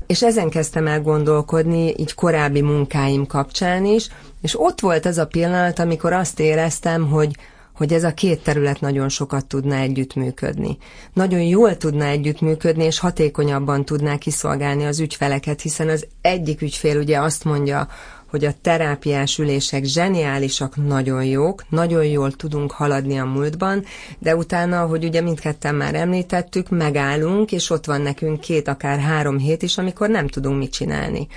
És 0.07 0.23
ezen 0.23 0.49
kezdtem 0.49 0.87
el 0.87 1.03
gondolkodni, 1.03 1.95
így 1.97 2.15
korábbi 2.15 2.61
munkáim 2.61 3.27
kapcsán 3.27 3.85
is, 3.85 4.09
és 4.43 4.61
ott 4.61 4.81
volt 4.81 5.07
ez 5.07 5.19
a 5.19 5.27
pillanat, 5.27 5.79
amikor 5.79 6.12
azt 6.12 6.41
éreztem, 6.41 7.09
hogy 7.09 7.37
hogy 7.81 7.93
ez 7.93 8.05
a 8.05 8.15
két 8.15 8.43
terület 8.43 8.81
nagyon 8.81 9.09
sokat 9.09 9.47
tudna 9.47 9.75
együttműködni. 9.75 10.79
Nagyon 11.12 11.41
jól 11.41 11.77
tudna 11.77 12.05
együttműködni, 12.05 12.85
és 12.85 12.99
hatékonyabban 12.99 13.85
tudná 13.85 14.17
kiszolgálni 14.17 14.85
az 14.85 15.00
ügyfeleket, 15.00 15.61
hiszen 15.61 15.89
az 15.89 16.07
egyik 16.21 16.62
ügyfél 16.62 16.99
ugye 16.99 17.21
azt 17.21 17.45
mondja, 17.45 17.89
hogy 18.30 18.44
a 18.44 18.54
terápiás 18.62 19.38
ülések 19.38 19.84
zseniálisak, 19.84 20.76
nagyon 20.76 21.25
jók, 21.25 21.64
nagyon 21.68 22.04
jól 22.04 22.32
tudunk 22.32 22.70
haladni 22.70 23.18
a 23.18 23.25
múltban, 23.25 23.84
de 24.18 24.37
utána, 24.37 24.87
hogy 24.87 25.04
ugye 25.04 25.20
mindketten 25.20 25.75
már 25.75 25.94
említettük, 25.94 26.68
megállunk, 26.68 27.52
és 27.52 27.70
ott 27.70 27.84
van 27.84 28.00
nekünk 28.00 28.40
két, 28.40 28.68
akár 28.68 28.99
három 28.99 29.38
hét 29.38 29.62
is, 29.62 29.78
amikor 29.78 30.08
nem 30.08 30.28
tudunk 30.28 30.58
mit 30.58 30.72
csinálni 30.72 31.28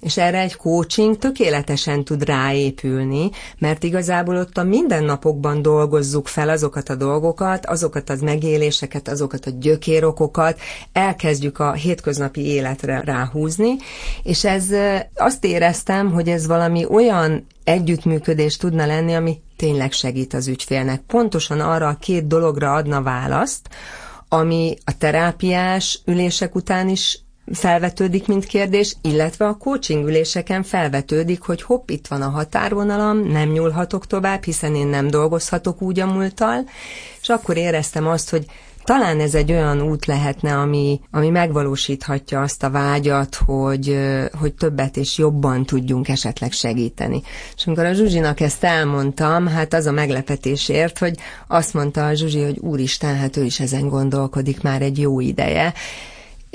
és 0.00 0.16
erre 0.16 0.40
egy 0.40 0.56
coaching 0.56 1.18
tökéletesen 1.18 2.04
tud 2.04 2.24
ráépülni, 2.24 3.30
mert 3.58 3.82
igazából 3.82 4.36
ott 4.36 4.58
a 4.58 4.62
mindennapokban 4.62 5.62
dolgozzuk 5.62 6.28
fel 6.28 6.48
azokat 6.48 6.88
a 6.88 6.94
dolgokat, 6.94 7.66
azokat 7.66 8.10
az 8.10 8.20
megéléseket, 8.20 9.08
azokat 9.08 9.46
a 9.46 9.50
gyökérokokat, 9.60 10.60
elkezdjük 10.92 11.58
a 11.58 11.72
hétköznapi 11.72 12.40
életre 12.40 13.02
ráhúzni, 13.04 13.76
és 14.22 14.44
ez 14.44 14.66
azt 15.14 15.44
éreztem, 15.44 16.12
hogy 16.12 16.28
ez 16.28 16.46
valami 16.46 16.86
olyan 16.88 17.46
együttműködés 17.64 18.56
tudna 18.56 18.86
lenni, 18.86 19.14
ami 19.14 19.40
tényleg 19.56 19.92
segít 19.92 20.34
az 20.34 20.48
ügyfélnek. 20.48 21.00
Pontosan 21.06 21.60
arra 21.60 21.88
a 21.88 21.96
két 22.00 22.26
dologra 22.26 22.72
adna 22.72 23.02
választ, 23.02 23.68
ami 24.28 24.76
a 24.84 24.98
terápiás 24.98 26.00
ülések 26.04 26.54
után 26.54 26.88
is 26.88 27.20
felvetődik, 27.52 28.26
mint 28.26 28.44
kérdés, 28.44 28.96
illetve 29.02 29.46
a 29.46 29.56
coaching 29.56 30.06
üléseken 30.06 30.62
felvetődik, 30.62 31.42
hogy 31.42 31.62
hopp, 31.62 31.90
itt 31.90 32.06
van 32.06 32.22
a 32.22 32.28
határvonalam, 32.28 33.18
nem 33.18 33.48
nyúlhatok 33.48 34.06
tovább, 34.06 34.44
hiszen 34.44 34.74
én 34.74 34.86
nem 34.86 35.08
dolgozhatok 35.08 35.82
úgy 35.82 36.00
a 36.00 36.06
múlttal, 36.06 36.68
és 37.20 37.28
akkor 37.28 37.56
éreztem 37.56 38.06
azt, 38.06 38.30
hogy 38.30 38.46
talán 38.84 39.20
ez 39.20 39.34
egy 39.34 39.52
olyan 39.52 39.82
út 39.82 40.06
lehetne, 40.06 40.56
ami, 40.56 41.00
ami 41.10 41.28
megvalósíthatja 41.28 42.40
azt 42.40 42.62
a 42.62 42.70
vágyat, 42.70 43.34
hogy, 43.34 43.98
hogy 44.40 44.54
többet 44.54 44.96
és 44.96 45.18
jobban 45.18 45.64
tudjunk 45.64 46.08
esetleg 46.08 46.52
segíteni. 46.52 47.22
És 47.56 47.66
amikor 47.66 47.84
a 47.84 47.92
Zsuzsinak 47.92 48.40
ezt 48.40 48.64
elmondtam, 48.64 49.46
hát 49.46 49.74
az 49.74 49.86
a 49.86 49.92
meglepetésért, 49.92 50.98
hogy 50.98 51.14
azt 51.46 51.74
mondta 51.74 52.06
a 52.06 52.14
Zsuzsi, 52.14 52.42
hogy 52.42 52.58
úristen, 52.58 53.16
hát 53.16 53.36
ő 53.36 53.44
is 53.44 53.60
ezen 53.60 53.88
gondolkodik 53.88 54.62
már 54.62 54.82
egy 54.82 54.98
jó 54.98 55.20
ideje, 55.20 55.74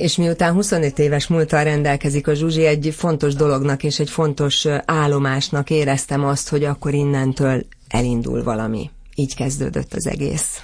és 0.01 0.15
miután 0.15 0.53
25 0.53 0.99
éves 0.99 1.27
múltal 1.27 1.63
rendelkezik 1.63 2.27
a 2.27 2.33
Zsuzsi, 2.33 2.65
egy 2.65 2.93
fontos 2.97 3.33
dolognak 3.33 3.83
és 3.83 3.99
egy 3.99 4.09
fontos 4.09 4.67
állomásnak 4.85 5.69
éreztem 5.69 6.25
azt, 6.25 6.49
hogy 6.49 6.63
akkor 6.63 6.93
innentől 6.93 7.65
elindul 7.87 8.43
valami. 8.43 8.89
Így 9.15 9.35
kezdődött 9.35 9.93
az 9.93 10.07
egész. 10.07 10.61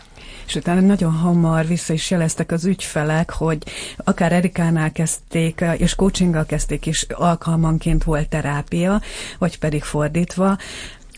És 0.48 0.56
utána 0.56 0.80
nagyon 0.80 1.12
hamar 1.12 1.68
vissza 1.68 1.94
is 1.94 2.12
jeleztek 2.12 2.52
az 2.52 2.66
ügyfelek, 2.66 3.30
hogy 3.30 3.64
akár 3.98 4.32
Erikánál 4.32 4.92
kezdték, 4.92 5.64
és 5.78 5.96
coachinggal 5.96 6.46
kezdték, 6.46 6.86
és 6.86 7.06
alkalmanként 7.10 8.04
volt 8.04 8.30
terápia, 8.30 9.02
vagy 9.38 9.60
pedig 9.60 9.84
fordítva, 9.84 10.58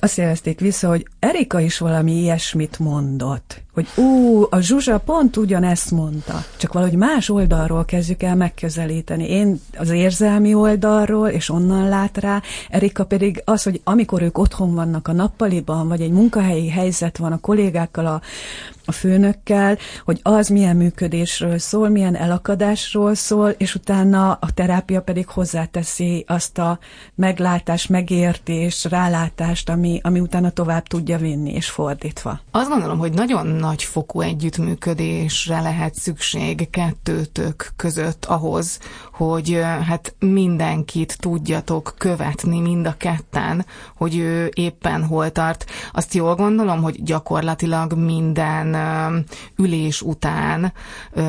azt 0.01 0.17
jelezték 0.17 0.59
vissza, 0.59 0.87
hogy 0.87 1.07
Erika 1.19 1.59
is 1.59 1.77
valami 1.77 2.11
ilyesmit 2.11 2.79
mondott, 2.79 3.61
hogy 3.79 4.03
ú, 4.03 4.41
a 4.49 4.59
Zsuzsa 4.59 4.97
pont 4.97 5.37
ugyanezt 5.37 5.91
mondta, 5.91 6.43
csak 6.57 6.73
valahogy 6.73 6.97
más 6.97 7.29
oldalról 7.29 7.85
kezdjük 7.85 8.23
el 8.23 8.35
megközelíteni. 8.35 9.29
Én 9.29 9.61
az 9.77 9.89
érzelmi 9.89 10.53
oldalról, 10.53 11.27
és 11.27 11.49
onnan 11.49 11.89
lát 11.89 12.17
rá, 12.17 12.41
Erika 12.69 13.05
pedig 13.05 13.41
az, 13.45 13.63
hogy 13.63 13.81
amikor 13.83 14.21
ők 14.21 14.37
otthon 14.37 14.75
vannak 14.75 15.07
a 15.07 15.11
nappaliban, 15.11 15.87
vagy 15.87 16.01
egy 16.01 16.11
munkahelyi 16.11 16.69
helyzet 16.69 17.17
van 17.17 17.31
a 17.31 17.39
kollégákkal, 17.39 18.05
a, 18.05 18.21
a 18.85 18.91
főnökkel, 18.91 19.77
hogy 20.05 20.19
az 20.23 20.47
milyen 20.47 20.75
működésről 20.75 21.57
szól, 21.57 21.89
milyen 21.89 22.15
elakadásról 22.15 23.15
szól, 23.15 23.49
és 23.49 23.75
utána 23.75 24.31
a 24.31 24.51
terápia 24.53 25.01
pedig 25.01 25.27
hozzáteszi 25.27 26.23
azt 26.27 26.57
a 26.57 26.79
meglátást, 27.15 27.89
megértés, 27.89 28.85
rálátást, 28.89 29.69
ami, 29.69 29.99
ami 30.03 30.19
utána 30.19 30.49
tovább 30.49 30.87
tudja 30.87 31.17
vinni, 31.17 31.53
és 31.53 31.69
fordítva. 31.69 32.39
Azt 32.51 32.69
gondolom, 32.69 32.97
hogy 32.97 33.13
nagyon 33.13 33.47
nagy 33.69 33.83
fokú 33.83 34.21
együttműködésre 34.21 35.61
lehet 35.61 35.95
szükség 35.95 36.69
kettőtök 36.69 37.71
között 37.75 38.25
ahhoz, 38.25 38.79
hogy 39.13 39.61
hát 39.87 40.15
mindenkit 40.19 41.17
tudjatok 41.19 41.93
követni 41.97 42.59
mind 42.59 42.85
a 42.87 42.97
ketten, 42.97 43.65
hogy 43.95 44.17
ő 44.17 44.51
éppen 44.53 45.05
hol 45.05 45.31
tart. 45.31 45.65
Azt 45.91 46.13
jól 46.13 46.35
gondolom, 46.35 46.81
hogy 46.81 47.03
gyakorlatilag 47.03 47.93
minden 47.93 48.75
ülés 49.55 50.01
után 50.01 50.73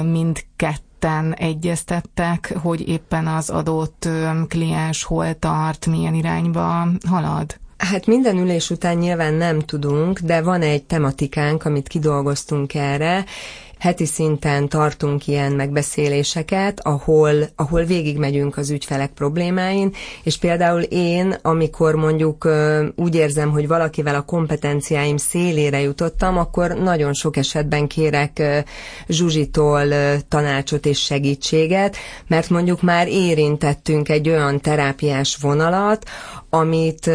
mindketten 0.04 1.34
egyeztettek, 1.34 2.54
hogy 2.62 2.88
éppen 2.88 3.26
az 3.26 3.50
adott 3.50 4.08
kliens 4.48 5.02
hol 5.02 5.38
tart, 5.38 5.86
milyen 5.86 6.14
irányba 6.14 6.88
halad? 7.08 7.58
Hát 7.80 8.06
minden 8.06 8.38
ülés 8.38 8.70
után 8.70 8.96
nyilván 8.96 9.34
nem 9.34 9.58
tudunk, 9.58 10.18
de 10.18 10.42
van 10.42 10.62
egy 10.62 10.84
tematikánk, 10.84 11.64
amit 11.64 11.88
kidolgoztunk 11.88 12.74
erre, 12.74 13.24
heti 13.78 14.06
szinten 14.06 14.68
tartunk 14.68 15.26
ilyen 15.26 15.52
megbeszéléseket, 15.52 16.80
ahol, 16.82 17.34
ahol 17.56 17.84
végigmegyünk 17.84 18.56
az 18.56 18.70
ügyfelek 18.70 19.10
problémáin, 19.10 19.94
és 20.22 20.38
például 20.38 20.82
én, 20.82 21.36
amikor 21.42 21.94
mondjuk 21.94 22.48
úgy 22.96 23.14
érzem, 23.14 23.50
hogy 23.50 23.68
valakivel 23.68 24.14
a 24.14 24.22
kompetenciáim 24.24 25.16
szélére 25.16 25.80
jutottam, 25.80 26.38
akkor 26.38 26.70
nagyon 26.70 27.12
sok 27.12 27.36
esetben 27.36 27.86
kérek 27.86 28.42
Zsuzsitól 29.08 29.88
tanácsot 30.28 30.86
és 30.86 30.98
segítséget, 30.98 31.96
mert 32.26 32.50
mondjuk 32.50 32.82
már 32.82 33.08
érintettünk 33.08 34.08
egy 34.08 34.28
olyan 34.28 34.60
terápiás 34.60 35.38
vonalat, 35.40 36.04
amit 36.50 37.10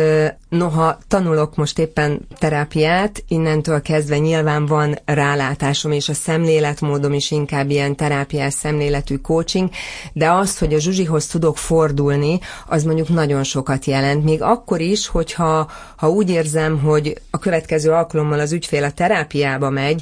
noha 0.50 0.98
tanulok 1.08 1.56
most 1.56 1.80
éppen 1.80 2.28
terápiát, 2.38 3.24
innentől 3.28 3.82
kezdve 3.82 4.18
nyilván 4.18 4.66
van 4.66 5.00
rálátásom, 5.06 5.92
és 5.92 6.10
a 6.10 6.14
szemléletmódom 6.14 7.14
is 7.14 7.32
inkább 7.32 7.70
ilyen 7.70 7.96
terápiás 7.96 8.54
szemléletű 8.54 9.18
coaching, 9.18 9.70
de 10.14 10.32
az, 10.32 10.58
hogy 10.58 10.74
a 10.74 10.80
Zsuzsihoz 10.80 11.28
tudok 11.28 11.58
fordulni, 11.58 12.40
az 12.68 12.84
mondjuk 12.84 13.10
nagyon 13.10 13.44
sokat 13.44 13.86
jelent. 13.86 14.24
Még 14.24 14.42
akkor 14.42 14.82
is, 14.82 15.08
hogyha 15.08 15.70
ha 15.96 16.10
úgy 16.10 16.30
érzem, 16.30 16.80
hogy 16.80 17.22
a 17.30 17.40
következő 17.40 17.92
alkalommal 17.92 18.40
az 18.40 18.52
ügyfél 18.52 18.84
a 18.84 18.92
terápiába 18.92 19.70
megy, 19.70 20.02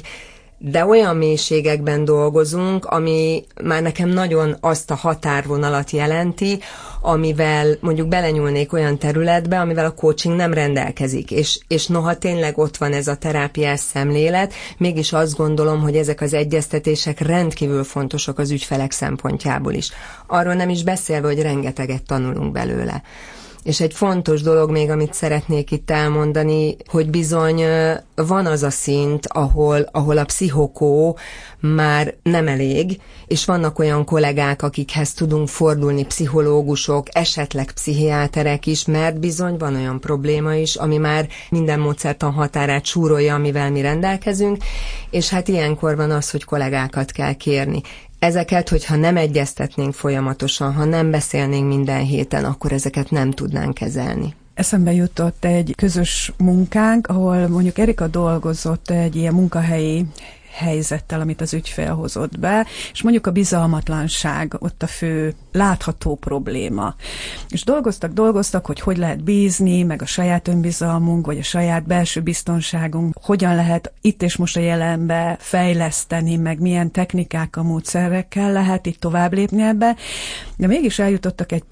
de 0.66 0.86
olyan 0.86 1.16
mélységekben 1.16 2.04
dolgozunk, 2.04 2.84
ami 2.84 3.44
már 3.62 3.82
nekem 3.82 4.08
nagyon 4.08 4.56
azt 4.60 4.90
a 4.90 4.94
határvonalat 4.94 5.90
jelenti, 5.90 6.58
amivel 7.00 7.76
mondjuk 7.80 8.08
belenyúlnék 8.08 8.72
olyan 8.72 8.98
területbe, 8.98 9.60
amivel 9.60 9.84
a 9.84 9.94
coaching 9.94 10.36
nem 10.36 10.52
rendelkezik. 10.52 11.30
És, 11.30 11.58
és 11.68 11.86
noha 11.86 12.18
tényleg 12.18 12.58
ott 12.58 12.76
van 12.76 12.92
ez 12.92 13.08
a 13.08 13.16
terápiás 13.16 13.80
szemlélet, 13.80 14.52
mégis 14.78 15.12
azt 15.12 15.36
gondolom, 15.36 15.80
hogy 15.80 15.96
ezek 15.96 16.20
az 16.20 16.32
egyeztetések 16.34 17.20
rendkívül 17.20 17.84
fontosak 17.84 18.38
az 18.38 18.50
ügyfelek 18.50 18.92
szempontjából 18.92 19.72
is. 19.72 19.90
Arról 20.26 20.54
nem 20.54 20.68
is 20.68 20.82
beszélve, 20.84 21.26
hogy 21.26 21.42
rengeteget 21.42 22.02
tanulunk 22.02 22.52
belőle. 22.52 23.02
És 23.64 23.80
egy 23.80 23.94
fontos 23.94 24.42
dolog 24.42 24.70
még, 24.70 24.90
amit 24.90 25.14
szeretnék 25.14 25.70
itt 25.70 25.90
elmondani, 25.90 26.76
hogy 26.86 27.10
bizony 27.10 27.62
van 28.14 28.46
az 28.46 28.62
a 28.62 28.70
szint, 28.70 29.26
ahol, 29.26 29.88
ahol 29.92 30.18
a 30.18 30.24
pszichokó 30.24 31.18
már 31.60 32.14
nem 32.22 32.48
elég, 32.48 33.00
és 33.26 33.44
vannak 33.44 33.78
olyan 33.78 34.04
kollégák, 34.04 34.62
akikhez 34.62 35.12
tudunk 35.12 35.48
fordulni, 35.48 36.04
pszichológusok, 36.04 37.06
esetleg 37.12 37.72
pszichiáterek 37.72 38.66
is, 38.66 38.84
mert 38.84 39.20
bizony 39.20 39.56
van 39.56 39.74
olyan 39.74 40.00
probléma 40.00 40.54
is, 40.54 40.74
ami 40.74 40.96
már 40.96 41.28
minden 41.50 41.80
módszertan 41.80 42.32
határát 42.32 42.84
súrolja, 42.84 43.34
amivel 43.34 43.70
mi 43.70 43.80
rendelkezünk, 43.80 44.56
és 45.10 45.28
hát 45.28 45.48
ilyenkor 45.48 45.96
van 45.96 46.10
az, 46.10 46.30
hogy 46.30 46.44
kollégákat 46.44 47.10
kell 47.10 47.32
kérni. 47.32 47.80
Ezeket, 48.24 48.68
hogyha 48.68 48.96
nem 48.96 49.16
egyeztetnénk 49.16 49.94
folyamatosan, 49.94 50.72
ha 50.72 50.84
nem 50.84 51.10
beszélnénk 51.10 51.66
minden 51.68 52.04
héten, 52.04 52.44
akkor 52.44 52.72
ezeket 52.72 53.10
nem 53.10 53.30
tudnánk 53.30 53.74
kezelni. 53.74 54.34
Eszembe 54.54 54.92
jutott 54.92 55.44
egy 55.44 55.72
közös 55.76 56.32
munkánk, 56.38 57.06
ahol 57.06 57.48
mondjuk 57.48 57.78
Erika 57.78 58.06
dolgozott 58.06 58.90
egy 58.90 59.16
ilyen 59.16 59.34
munkahelyi 59.34 60.04
helyzettel, 60.54 61.20
amit 61.20 61.40
az 61.40 61.54
ügyfél 61.54 61.94
hozott 61.94 62.38
be, 62.38 62.66
és 62.92 63.02
mondjuk 63.02 63.26
a 63.26 63.30
bizalmatlanság 63.30 64.56
ott 64.58 64.82
a 64.82 64.86
fő 64.86 65.34
látható 65.52 66.16
probléma. 66.16 66.94
És 67.48 67.64
dolgoztak, 67.64 68.12
dolgoztak, 68.12 68.66
hogy 68.66 68.80
hogy 68.80 68.96
lehet 68.96 69.24
bízni, 69.24 69.82
meg 69.82 70.02
a 70.02 70.06
saját 70.06 70.48
önbizalmunk, 70.48 71.26
vagy 71.26 71.38
a 71.38 71.42
saját 71.42 71.86
belső 71.86 72.20
biztonságunk, 72.20 73.14
hogyan 73.22 73.54
lehet 73.54 73.92
itt 74.00 74.22
és 74.22 74.36
most 74.36 74.56
a 74.56 74.60
jelenbe 74.60 75.36
fejleszteni, 75.40 76.36
meg 76.36 76.60
milyen 76.60 76.90
technikákkal, 76.90 77.62
módszerekkel 77.62 78.52
lehet 78.52 78.86
itt 78.86 79.00
tovább 79.00 79.32
lépni 79.32 79.62
ebbe. 79.62 79.96
De 80.56 80.66
mégis 80.66 80.98
eljutottak 80.98 81.52
egy 81.52 81.62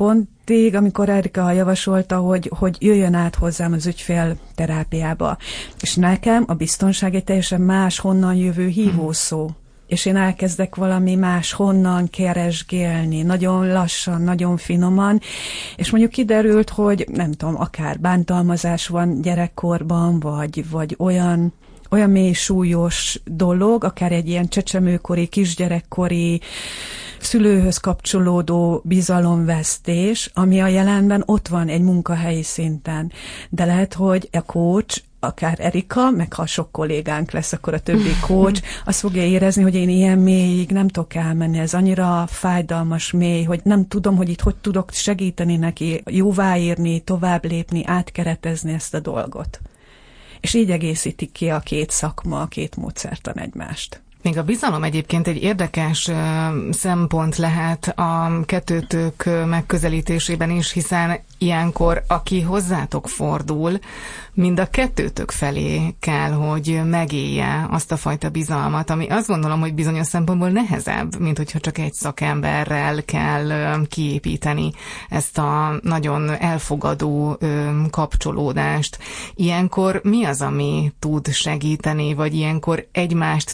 pontig, 0.45 0.75
amikor 0.75 1.09
Erika 1.09 1.51
javasolta, 1.51 2.17
hogy, 2.17 2.51
hogy 2.59 2.77
jöjjön 2.81 3.15
át 3.15 3.35
hozzám 3.35 3.73
az 3.73 3.87
ügyfél 3.87 4.37
terápiába. 4.55 5.37
És 5.81 5.95
nekem 5.95 6.45
a 6.47 6.55
biztonság 6.55 7.15
egy 7.15 7.25
teljesen 7.25 7.61
más 7.61 7.99
honnan 7.99 8.35
jövő 8.35 8.67
hívószó 8.67 9.51
és 9.87 10.07
én 10.07 10.17
elkezdek 10.17 10.75
valami 10.75 11.15
más 11.15 11.53
honnan 11.53 12.11
keresgélni, 12.11 13.23
nagyon 13.23 13.67
lassan, 13.67 14.23
nagyon 14.23 14.57
finoman, 14.57 15.21
és 15.77 15.91
mondjuk 15.91 16.13
kiderült, 16.13 16.71
hogy 16.71 17.07
nem 17.13 17.33
tudom, 17.33 17.61
akár 17.61 18.01
bántalmazás 18.01 18.87
van 18.87 19.21
gyerekkorban, 19.21 20.21
vagy, 20.21 20.71
vagy 20.71 20.95
olyan 20.99 21.53
olyan 21.93 22.11
mély 22.11 22.33
súlyos 22.33 23.21
dolog, 23.25 23.85
akár 23.85 24.13
egy 24.13 24.29
ilyen 24.29 24.49
csecsemőkori, 24.49 25.27
kisgyerekkori, 25.27 26.41
szülőhöz 27.19 27.77
kapcsolódó 27.77 28.83
bizalomvesztés, 28.85 30.31
ami 30.35 30.61
a 30.61 30.67
jelenben 30.67 31.23
ott 31.27 31.49
van 31.49 31.69
egy 31.69 31.83
munkahelyi 31.83 32.43
szinten. 32.43 33.13
De 33.49 33.65
lehet, 33.65 33.95
hogy 33.95 34.29
a 34.33 34.43
coach 34.43 35.03
akár 35.21 35.59
Erika, 35.61 36.11
meg 36.11 36.33
ha 36.33 36.47
sok 36.47 36.73
kollégánk 36.73 37.31
lesz, 37.31 37.53
akkor 37.53 37.75
a 37.75 37.81
többi 37.81 38.17
coach, 38.27 38.63
azt 38.85 39.01
fogja 39.01 39.23
érezni, 39.23 39.63
hogy 39.63 39.75
én 39.75 39.89
ilyen 39.89 40.19
mélyig 40.19 40.71
nem 40.71 40.89
tudok 40.89 41.15
elmenni, 41.15 41.59
ez 41.59 41.75
annyira 41.75 42.27
fájdalmas 42.29 43.11
mély, 43.11 43.43
hogy 43.43 43.61
nem 43.65 43.89
tudom, 43.89 44.17
hogy 44.17 44.29
itt 44.29 44.41
hogy 44.41 44.57
tudok 44.57 44.91
segíteni 44.93 45.57
neki 45.57 46.03
jóváírni, 46.07 47.01
tovább 47.01 47.45
lépni, 47.45 47.83
átkeretezni 47.87 48.73
ezt 48.73 48.95
a 48.95 49.01
dolgot. 49.01 49.61
És 50.43 50.55
így 50.55 50.71
egészítik 50.71 51.33
ki 51.33 51.49
a 51.49 51.59
két 51.59 51.91
szakma, 51.91 52.41
a 52.41 52.47
két 52.47 52.77
módszertan 52.77 53.39
egymást. 53.39 54.03
Még 54.23 54.39
a 54.39 54.43
bizalom 54.43 54.83
egyébként 54.83 55.29
egy 55.29 55.43
érdekes 55.43 56.11
szempont 56.71 57.37
lehet 57.37 57.87
a 57.87 58.41
kettőtök 58.47 59.25
megközelítésében 59.47 60.51
is, 60.51 60.73
hiszen 60.73 61.19
ilyenkor, 61.39 62.03
aki 62.07 62.41
hozzátok 62.41 63.09
fordul, 63.09 63.79
mind 64.35 64.61
a 64.61 64.71
kettőtök 64.71 65.31
felé 65.31 65.95
kell, 66.01 66.31
hogy 66.31 66.81
megélje 66.85 67.67
azt 67.71 67.93
a 67.93 67.97
fajta 67.97 68.29
bizalmat, 68.29 68.91
ami 68.91 69.07
azt 69.09 69.27
gondolom, 69.27 69.61
hogy 69.61 69.75
bizonyos 69.75 70.07
szempontból 70.07 70.49
nehezebb, 70.49 71.21
mint 71.21 71.37
hogyha 71.37 71.59
csak 71.59 71.79
egy 71.79 71.93
szakemberrel 71.93 73.05
kell 73.05 73.77
kiépíteni 73.89 74.73
ezt 75.09 75.39
a 75.39 75.79
nagyon 75.83 76.31
elfogadó 76.31 77.39
kapcsolódást. 77.91 78.99
Ilyenkor 79.35 80.01
mi 80.05 80.25
az, 80.25 80.41
ami 80.41 80.93
tud 80.99 81.33
segíteni, 81.33 82.15
vagy 82.15 82.35
ilyenkor 82.35 82.87
egymást 82.93 83.53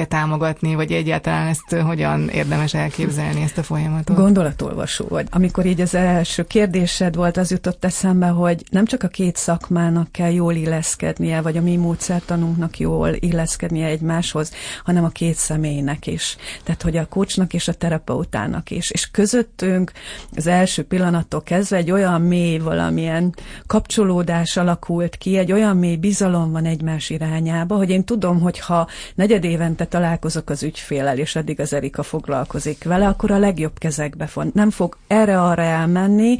tudjátok-e 0.00 0.04
támogatni, 0.04 0.74
vagy 0.74 0.92
egyáltalán 0.92 1.46
ezt 1.46 1.82
hogyan 1.84 2.28
érdemes 2.28 2.74
elképzelni 2.74 3.42
ezt 3.42 3.58
a 3.58 3.62
folyamatot? 3.62 4.16
Gondolatolvasó 4.16 5.06
vagy. 5.08 5.26
Amikor 5.30 5.66
így 5.66 5.80
az 5.80 5.94
első 5.94 6.44
kérdésed 6.44 7.14
volt, 7.14 7.36
az 7.36 7.50
jutott 7.50 7.84
eszembe, 7.84 8.26
hogy 8.26 8.64
nem 8.70 8.84
csak 8.84 9.02
a 9.02 9.08
két 9.08 9.36
szakmának 9.36 10.12
kell 10.12 10.32
jól 10.32 10.54
illeszkednie, 10.54 11.40
vagy 11.40 11.56
a 11.56 11.60
mi 11.60 11.76
módszertanunknak 11.76 12.78
jól 12.78 13.10
illeszkednie 13.14 13.86
egymáshoz, 13.86 14.52
hanem 14.84 15.04
a 15.04 15.08
két 15.08 15.36
személynek 15.36 16.06
is. 16.06 16.36
Tehát, 16.62 16.82
hogy 16.82 16.96
a 16.96 17.06
kocsnak 17.06 17.54
és 17.54 17.68
a 17.68 17.72
terapeutának 17.72 18.70
is. 18.70 18.90
És 18.90 19.10
közöttünk 19.10 19.92
az 20.36 20.46
első 20.46 20.84
pillanattól 20.84 21.42
kezdve 21.42 21.76
egy 21.76 21.90
olyan 21.90 22.22
mély 22.22 22.58
valamilyen 22.58 23.34
kapcsolódás 23.66 24.56
alakult 24.56 25.16
ki, 25.16 25.36
egy 25.36 25.52
olyan 25.52 25.76
mély 25.76 25.96
bizalom 25.96 26.52
van 26.52 26.64
egymás 26.64 27.10
irányába, 27.10 27.76
hogy 27.76 27.90
én 27.90 28.04
tudom, 28.04 28.40
hogy 28.40 28.58
ha 28.58 28.88
negyed 29.14 29.44
évente 29.44 29.84
találkozok 29.90 30.50
az 30.50 30.62
ügyfélel, 30.62 31.18
és 31.18 31.36
eddig 31.36 31.60
az 31.60 31.72
Erika 31.72 32.02
foglalkozik 32.02 32.84
vele, 32.84 33.06
akkor 33.06 33.30
a 33.30 33.38
legjobb 33.38 33.78
kezekbe 33.78 34.26
fog. 34.26 34.50
Nem 34.52 34.70
fog 34.70 34.96
erre-arra 35.06 35.62
elmenni, 35.62 36.38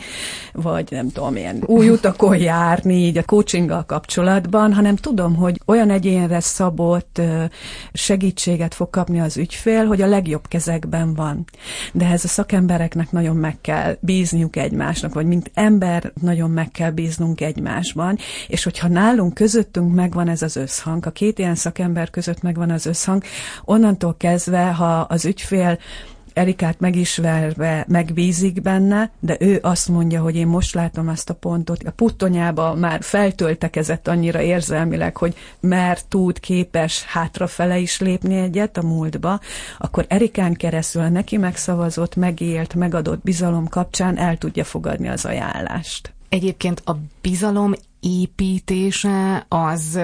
vagy 0.53 0.89
nem 0.91 1.11
tudom, 1.11 1.37
ilyen 1.37 1.63
új 1.67 1.89
utakon 1.89 2.37
járni, 2.37 2.95
így 2.95 3.19
a 3.19 3.25
coachinggal 3.25 3.85
kapcsolatban, 3.85 4.75
hanem 4.75 4.97
tudom, 4.97 5.35
hogy 5.35 5.61
olyan 5.67 5.91
egyénre 5.91 6.41
szabott 6.41 7.21
segítséget 7.93 8.75
fog 8.75 8.91
kapni 8.91 9.21
az 9.21 9.37
ügyfél, 9.37 9.87
hogy 9.87 10.03
a 10.03 10.07
legjobb 10.07 10.49
kezekben 10.49 11.15
van. 11.15 11.45
De 11.93 12.07
ez 12.07 12.25
a 12.25 12.29
szakembereknek 12.29 13.11
nagyon 13.11 13.37
meg 13.37 13.61
kell 13.61 13.97
bízniuk 14.01 14.57
egymásnak, 14.57 15.15
vagy 15.15 15.27
mint 15.27 15.51
ember 15.55 16.13
nagyon 16.21 16.51
meg 16.51 16.71
kell 16.71 16.91
bíznunk 16.91 17.41
egymásban, 17.41 18.19
és 18.49 18.65
hogyha 18.65 18.89
nálunk 18.89 19.35
közöttünk 19.35 19.95
megvan 19.95 20.29
ez 20.29 20.43
az 20.43 20.57
összhang, 20.57 21.07
a 21.07 21.11
két 21.11 21.39
ilyen 21.39 21.55
szakember 21.55 22.11
között 22.11 22.43
megvan 22.43 22.71
az 22.71 22.87
összhang, 22.87 23.23
onnantól 23.65 24.15
kezdve, 24.19 24.73
ha 24.73 25.01
az 25.01 25.25
ügyfél 25.25 25.79
Erikát 26.33 26.81
megismerve 26.81 27.85
megbízik 27.89 28.63
benne, 28.63 29.11
de 29.21 29.37
ő 29.41 29.59
azt 29.63 29.89
mondja, 29.89 30.23
hogy 30.23 30.37
én 30.37 30.47
most 30.47 30.75
látom 30.75 31.09
ezt 31.09 31.31
a 31.31 31.35
pontot. 31.35 31.83
A 31.83 31.91
puttonyába 31.91 32.75
már 32.75 33.03
feltöltekezett 33.03 34.09
annyira 34.09 34.41
érzelmileg, 34.41 35.17
hogy 35.17 35.35
már 35.61 36.03
tud, 36.03 36.41
képes 36.41 37.05
hátrafele 37.05 37.79
is 37.79 38.01
lépni 38.01 38.37
egyet 38.39 38.77
a 38.77 38.83
múltba, 38.83 39.41
akkor 39.79 40.05
Erikán 40.09 40.55
keresztül 40.55 41.03
neki 41.03 41.37
megszavazott, 41.37 42.17
megélt, 42.17 42.75
megadott 42.75 43.23
bizalom 43.23 43.69
kapcsán 43.69 44.19
el 44.19 44.37
tudja 44.37 44.65
fogadni 44.65 45.09
az 45.09 45.25
ajánlást. 45.25 46.13
Egyébként 46.29 46.83
a 46.85 46.97
bizalom 47.21 47.73
építése 48.01 49.47
az 49.49 50.01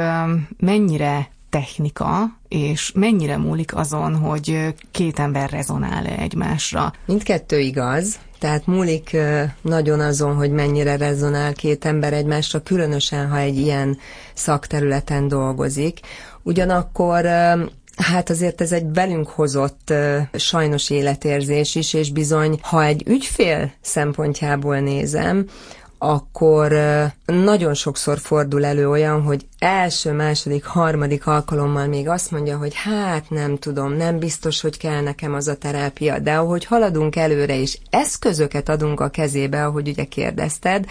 mennyire 0.58 1.28
technika, 1.50 2.35
és 2.48 2.92
mennyire 2.94 3.36
múlik 3.36 3.74
azon, 3.74 4.16
hogy 4.16 4.74
két 4.90 5.18
ember 5.18 5.50
rezonál-e 5.50 6.18
egymásra? 6.18 6.92
Mindkettő 7.04 7.58
igaz, 7.58 8.18
tehát 8.38 8.66
múlik 8.66 9.16
nagyon 9.60 10.00
azon, 10.00 10.34
hogy 10.34 10.50
mennyire 10.50 10.96
rezonál 10.96 11.52
két 11.52 11.84
ember 11.84 12.12
egymásra, 12.12 12.60
különösen, 12.60 13.28
ha 13.28 13.38
egy 13.38 13.58
ilyen 13.58 13.98
szakterületen 14.34 15.28
dolgozik. 15.28 16.00
Ugyanakkor 16.42 17.28
Hát 17.96 18.30
azért 18.30 18.60
ez 18.60 18.72
egy 18.72 18.92
velünk 18.92 19.28
hozott 19.28 19.92
sajnos 20.32 20.90
életérzés 20.90 21.74
is, 21.74 21.94
és 21.94 22.10
bizony, 22.12 22.58
ha 22.62 22.84
egy 22.84 23.02
ügyfél 23.06 23.72
szempontjából 23.80 24.78
nézem, 24.78 25.46
akkor 25.98 26.74
nagyon 27.26 27.74
sokszor 27.74 28.18
fordul 28.18 28.64
elő 28.64 28.88
olyan, 28.88 29.22
hogy 29.22 29.46
első, 29.58 30.12
második, 30.12 30.64
harmadik 30.64 31.26
alkalommal 31.26 31.86
még 31.86 32.08
azt 32.08 32.30
mondja, 32.30 32.56
hogy 32.56 32.72
hát 32.74 33.30
nem 33.30 33.56
tudom, 33.56 33.92
nem 33.92 34.18
biztos, 34.18 34.60
hogy 34.60 34.78
kell 34.78 35.00
nekem 35.00 35.34
az 35.34 35.48
a 35.48 35.56
terápia, 35.56 36.18
de 36.18 36.34
ahogy 36.34 36.64
haladunk 36.64 37.16
előre 37.16 37.60
és 37.60 37.78
eszközöket 37.90 38.68
adunk 38.68 39.00
a 39.00 39.08
kezébe, 39.08 39.64
ahogy 39.64 39.88
ugye 39.88 40.04
kérdezted, 40.04 40.84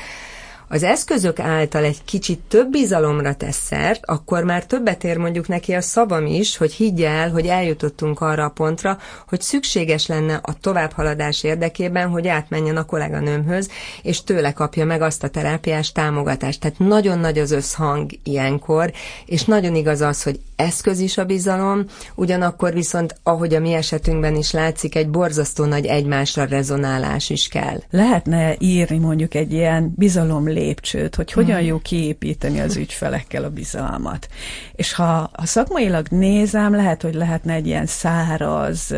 az 0.67 0.83
eszközök 0.83 1.39
által 1.39 1.83
egy 1.83 2.03
kicsit 2.05 2.39
több 2.47 2.69
bizalomra 2.69 3.35
tesz 3.35 3.65
szert, 3.65 4.05
akkor 4.05 4.43
már 4.43 4.65
többet 4.65 5.03
ér 5.03 5.17
mondjuk 5.17 5.47
neki 5.47 5.73
a 5.73 5.81
szavam 5.81 6.25
is, 6.25 6.57
hogy 6.57 6.73
higgye 6.73 7.09
el, 7.09 7.31
hogy 7.31 7.45
eljutottunk 7.45 8.21
arra 8.21 8.45
a 8.45 8.49
pontra, 8.49 8.97
hogy 9.27 9.41
szükséges 9.41 10.07
lenne 10.07 10.39
a 10.41 10.53
továbbhaladás 10.61 11.43
érdekében, 11.43 12.09
hogy 12.09 12.27
átmenjen 12.27 12.77
a 12.77 12.85
kolléganőmhöz, 12.85 13.69
és 14.01 14.23
tőle 14.23 14.53
kapja 14.53 14.85
meg 14.85 15.01
azt 15.01 15.23
a 15.23 15.29
terápiás 15.29 15.91
támogatást. 15.91 16.59
Tehát 16.59 16.79
nagyon 16.79 17.19
nagy 17.19 17.39
az 17.39 17.51
összhang 17.51 18.11
ilyenkor, 18.23 18.91
és 19.25 19.43
nagyon 19.43 19.75
igaz 19.75 20.01
az, 20.01 20.23
hogy 20.23 20.39
eszköz 20.55 20.99
is 20.99 21.17
a 21.17 21.25
bizalom, 21.25 21.85
ugyanakkor 22.15 22.73
viszont, 22.73 23.15
ahogy 23.23 23.53
a 23.53 23.59
mi 23.59 23.73
esetünkben 23.73 24.35
is 24.35 24.51
látszik, 24.51 24.95
egy 24.95 25.09
borzasztó 25.09 25.65
nagy 25.65 25.85
egymásra 25.85 26.45
rezonálás 26.45 27.29
is 27.29 27.47
kell. 27.47 27.81
Lehetne 27.89 28.55
írni 28.59 28.97
mondjuk 28.97 29.33
egy 29.33 29.53
ilyen 29.53 29.93
bizalom 29.95 30.47
lépcsőt, 30.55 31.15
hogy 31.15 31.31
hogyan 31.31 31.57
hmm. 31.57 31.67
jó 31.67 31.79
kiépíteni 31.79 32.59
az 32.59 32.75
ügyfelekkel 32.75 33.43
a 33.43 33.49
bizalmat. 33.49 34.27
És 34.75 34.93
ha, 34.93 35.29
ha 35.33 35.45
szakmailag 35.45 36.07
nézem, 36.09 36.75
lehet, 36.75 37.01
hogy 37.01 37.13
lehetne 37.13 37.53
egy 37.53 37.67
ilyen 37.67 37.85
száraz 37.85 38.95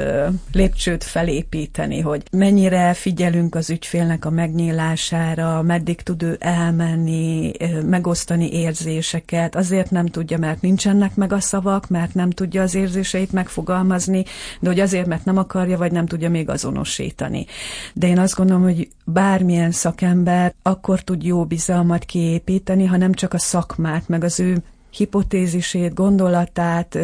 lépcsőt 0.51 1.03
felépíteni, 1.03 1.99
hogy 1.99 2.23
mennyire 2.31 2.93
figyelünk 2.93 3.55
az 3.55 3.69
ügyfélnek 3.69 4.25
a 4.25 4.29
megnyílására, 4.29 5.61
meddig 5.61 6.01
tud 6.01 6.23
ő 6.23 6.37
elmenni, 6.39 7.51
megosztani 7.85 8.53
érzéseket, 8.53 9.55
azért 9.55 9.91
nem 9.91 10.05
tudja, 10.05 10.37
mert 10.37 10.61
nincsenek 10.61 11.15
meg 11.15 11.33
a 11.33 11.39
szavak, 11.39 11.89
mert 11.89 12.13
nem 12.13 12.29
tudja 12.29 12.61
az 12.61 12.75
érzéseit 12.75 13.31
megfogalmazni, 13.31 14.23
de 14.59 14.67
hogy 14.67 14.79
azért, 14.79 15.07
mert 15.07 15.25
nem 15.25 15.37
akarja, 15.37 15.77
vagy 15.77 15.91
nem 15.91 16.05
tudja 16.05 16.29
még 16.29 16.49
azonosítani. 16.49 17.45
De 17.93 18.07
én 18.07 18.19
azt 18.19 18.35
gondolom, 18.35 18.63
hogy 18.63 18.87
bármilyen 19.09 19.71
szakember 19.71 20.53
akkor 20.61 21.01
tud 21.01 21.23
jó 21.23 21.45
bizalmat 21.45 22.05
kiépíteni, 22.05 22.85
ha 22.85 22.97
nem 22.97 23.13
csak 23.13 23.33
a 23.33 23.39
szakmát, 23.39 24.07
meg 24.07 24.23
az 24.23 24.39
ő 24.39 24.63
hipotézisét, 24.89 25.93
gondolatát 25.93 26.97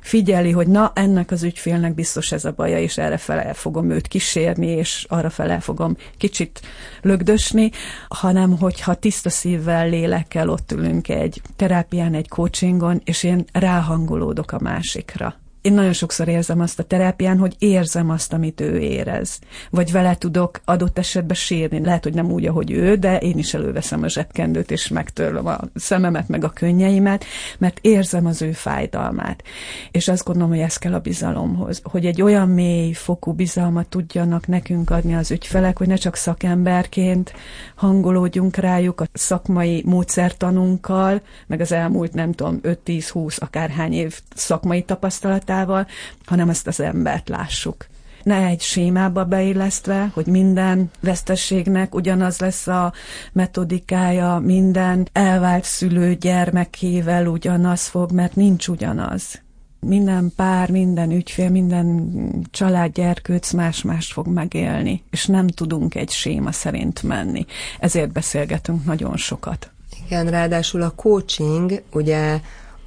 figyeli, 0.00 0.50
hogy 0.50 0.66
na, 0.66 0.92
ennek 0.94 1.30
az 1.30 1.42
ügyfélnek 1.42 1.94
biztos 1.94 2.32
ez 2.32 2.44
a 2.44 2.52
baja, 2.52 2.78
és 2.78 2.98
erre 2.98 3.16
fele 3.16 3.52
fogom 3.52 3.90
őt 3.90 4.08
kísérni, 4.08 4.66
és 4.66 5.06
arra 5.08 5.30
fele 5.30 5.60
fogom 5.60 5.96
kicsit 6.16 6.60
lögdösni, 7.02 7.70
hanem 8.08 8.58
hogyha 8.58 8.94
tiszta 8.94 9.30
szívvel, 9.30 9.88
lélekkel 9.88 10.48
ott 10.48 10.72
ülünk 10.72 11.08
egy 11.08 11.42
terápián, 11.56 12.14
egy 12.14 12.28
coachingon, 12.28 13.00
és 13.04 13.22
én 13.22 13.44
ráhangolódok 13.52 14.52
a 14.52 14.60
másikra 14.60 15.34
én 15.62 15.72
nagyon 15.72 15.92
sokszor 15.92 16.28
érzem 16.28 16.60
azt 16.60 16.78
a 16.78 16.82
terápián, 16.82 17.38
hogy 17.38 17.54
érzem 17.58 18.10
azt, 18.10 18.32
amit 18.32 18.60
ő 18.60 18.78
érez. 18.78 19.38
Vagy 19.70 19.92
vele 19.92 20.16
tudok 20.16 20.60
adott 20.64 20.98
esetben 20.98 21.36
sírni. 21.36 21.84
Lehet, 21.84 22.04
hogy 22.04 22.14
nem 22.14 22.30
úgy, 22.30 22.46
ahogy 22.46 22.70
ő, 22.70 22.94
de 22.94 23.18
én 23.18 23.38
is 23.38 23.54
előveszem 23.54 24.02
a 24.02 24.08
zsebkendőt, 24.08 24.70
és 24.70 24.88
megtörlöm 24.88 25.46
a 25.46 25.58
szememet, 25.74 26.28
meg 26.28 26.44
a 26.44 26.48
könnyeimet, 26.48 27.24
mert 27.58 27.78
érzem 27.80 28.26
az 28.26 28.42
ő 28.42 28.52
fájdalmát. 28.52 29.42
És 29.90 30.08
azt 30.08 30.24
gondolom, 30.24 30.50
hogy 30.50 30.58
ez 30.58 30.76
kell 30.76 30.94
a 30.94 31.00
bizalomhoz. 31.00 31.80
Hogy 31.82 32.06
egy 32.06 32.22
olyan 32.22 32.48
mély 32.48 32.92
fokú 32.92 33.32
bizalmat 33.32 33.86
tudjanak 33.86 34.46
nekünk 34.46 34.90
adni 34.90 35.14
az 35.14 35.30
ügyfelek, 35.30 35.78
hogy 35.78 35.86
ne 35.86 35.96
csak 35.96 36.14
szakemberként 36.14 37.32
hangolódjunk 37.74 38.56
rájuk 38.56 39.00
a 39.00 39.06
szakmai 39.12 39.82
módszertanunkkal, 39.86 41.20
meg 41.46 41.60
az 41.60 41.72
elmúlt, 41.72 42.12
nem 42.12 42.32
tudom, 42.32 42.60
5-10-20 42.62 43.38
akárhány 43.38 43.92
év 43.92 44.20
szakmai 44.34 44.82
tapasztalatával, 44.82 45.57
magával, 45.58 45.86
hanem 46.24 46.48
ezt 46.48 46.66
az 46.66 46.80
embert 46.80 47.28
lássuk 47.28 47.86
ne 48.22 48.46
egy 48.46 48.60
sémába 48.60 49.24
beillesztve, 49.24 50.10
hogy 50.14 50.26
minden 50.26 50.90
vesztességnek 51.00 51.94
ugyanaz 51.94 52.38
lesz 52.38 52.66
a 52.66 52.92
metodikája, 53.32 54.40
minden 54.44 55.08
elvált 55.12 55.64
szülő 55.64 56.14
gyermekével 56.14 57.26
ugyanaz 57.26 57.86
fog, 57.86 58.12
mert 58.12 58.36
nincs 58.36 58.68
ugyanaz. 58.68 59.42
Minden 59.80 60.32
pár, 60.36 60.70
minden 60.70 61.10
ügyfél, 61.10 61.50
minden 61.50 62.10
családgyerkőc 62.50 63.52
más-más 63.52 64.12
fog 64.12 64.26
megélni, 64.26 65.02
és 65.10 65.26
nem 65.26 65.46
tudunk 65.46 65.94
egy 65.94 66.10
séma 66.10 66.52
szerint 66.52 67.02
menni. 67.02 67.46
Ezért 67.78 68.12
beszélgetünk 68.12 68.84
nagyon 68.84 69.16
sokat. 69.16 69.70
Igen, 70.06 70.26
ráadásul 70.26 70.82
a 70.82 70.90
coaching 70.90 71.82
ugye 71.92 72.40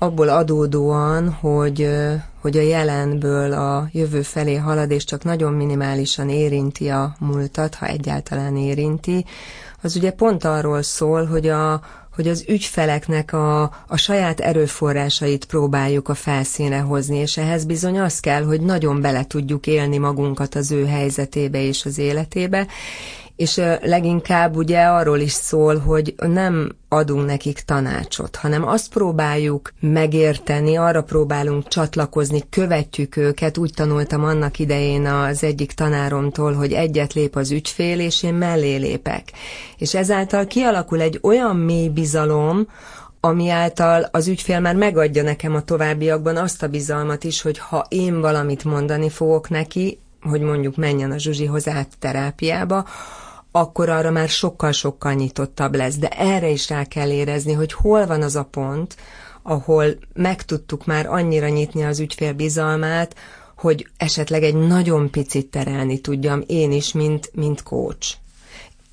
abból 0.03 0.29
adódóan, 0.29 1.31
hogy, 1.31 1.89
hogy 2.41 2.57
a 2.57 2.61
jelenből 2.61 3.53
a 3.53 3.87
jövő 3.91 4.21
felé 4.21 4.55
halad, 4.55 4.91
és 4.91 5.03
csak 5.03 5.23
nagyon 5.23 5.53
minimálisan 5.53 6.29
érinti 6.29 6.89
a 6.89 7.15
múltat, 7.19 7.75
ha 7.75 7.85
egyáltalán 7.85 8.57
érinti, 8.57 9.25
az 9.81 9.95
ugye 9.95 10.11
pont 10.11 10.43
arról 10.43 10.81
szól, 10.81 11.25
hogy 11.25 11.47
a, 11.47 11.81
hogy 12.15 12.27
az 12.27 12.45
ügyfeleknek 12.47 13.33
a, 13.33 13.61
a 13.87 13.97
saját 13.97 14.39
erőforrásait 14.39 15.45
próbáljuk 15.45 16.09
a 16.09 16.13
felszíne 16.13 16.79
hozni, 16.79 17.17
és 17.17 17.37
ehhez 17.37 17.65
bizony 17.65 17.99
az 17.99 18.19
kell, 18.19 18.43
hogy 18.43 18.61
nagyon 18.61 19.01
bele 19.01 19.25
tudjuk 19.27 19.67
élni 19.67 19.97
magunkat 19.97 20.55
az 20.55 20.71
ő 20.71 20.85
helyzetébe 20.85 21.61
és 21.61 21.85
az 21.85 21.97
életébe, 21.97 22.67
és 23.41 23.61
leginkább 23.81 24.55
ugye 24.55 24.83
arról 24.83 25.19
is 25.19 25.31
szól, 25.31 25.77
hogy 25.77 26.15
nem 26.17 26.75
adunk 26.89 27.25
nekik 27.25 27.59
tanácsot, 27.59 28.35
hanem 28.35 28.67
azt 28.67 28.89
próbáljuk 28.89 29.71
megérteni, 29.79 30.75
arra 30.75 31.03
próbálunk 31.03 31.67
csatlakozni, 31.67 32.43
követjük 32.49 33.15
őket. 33.15 33.57
Úgy 33.57 33.73
tanultam 33.75 34.23
annak 34.23 34.59
idején 34.59 35.05
az 35.05 35.43
egyik 35.43 35.71
tanáromtól, 35.71 36.53
hogy 36.53 36.73
egyet 36.73 37.13
lép 37.13 37.35
az 37.35 37.51
ügyfél, 37.51 37.99
és 37.99 38.23
én 38.23 38.33
mellé 38.33 38.75
lépek. 38.75 39.31
És 39.77 39.95
ezáltal 39.95 40.45
kialakul 40.45 41.01
egy 41.01 41.19
olyan 41.21 41.55
mély 41.55 41.89
bizalom, 41.89 42.67
ami 43.19 43.49
által 43.49 44.07
az 44.11 44.27
ügyfél 44.27 44.59
már 44.59 44.75
megadja 44.75 45.23
nekem 45.23 45.55
a 45.55 45.61
továbbiakban 45.61 46.37
azt 46.37 46.63
a 46.63 46.67
bizalmat 46.67 47.23
is, 47.23 47.41
hogy 47.41 47.57
ha 47.57 47.85
én 47.89 48.21
valamit 48.21 48.63
mondani 48.63 49.09
fogok 49.09 49.49
neki, 49.49 49.99
hogy 50.21 50.41
mondjuk 50.41 50.75
menjen 50.75 51.11
a 51.11 51.17
Zsuzsihoz 51.17 51.67
át 51.67 51.87
terápiába, 51.99 52.85
akkor 53.51 53.89
arra 53.89 54.11
már 54.11 54.29
sokkal-sokkal 54.29 55.13
nyitottabb 55.13 55.75
lesz. 55.75 55.95
De 55.95 56.07
erre 56.07 56.49
is 56.49 56.69
rá 56.69 56.83
kell 56.83 57.09
érezni, 57.09 57.53
hogy 57.53 57.73
hol 57.73 58.05
van 58.05 58.21
az 58.21 58.35
a 58.35 58.43
pont, 58.43 58.95
ahol 59.41 59.85
meg 60.13 60.41
tudtuk 60.41 60.85
már 60.85 61.05
annyira 61.05 61.47
nyitni 61.47 61.83
az 61.83 61.99
ügyfél 61.99 62.33
bizalmát, 62.33 63.15
hogy 63.57 63.87
esetleg 63.97 64.43
egy 64.43 64.55
nagyon 64.55 65.09
picit 65.09 65.47
terelni 65.47 65.99
tudjam 65.99 66.43
én 66.47 66.71
is, 66.71 66.91
mint, 66.91 67.31
mint 67.33 67.63
coach. 67.63 68.13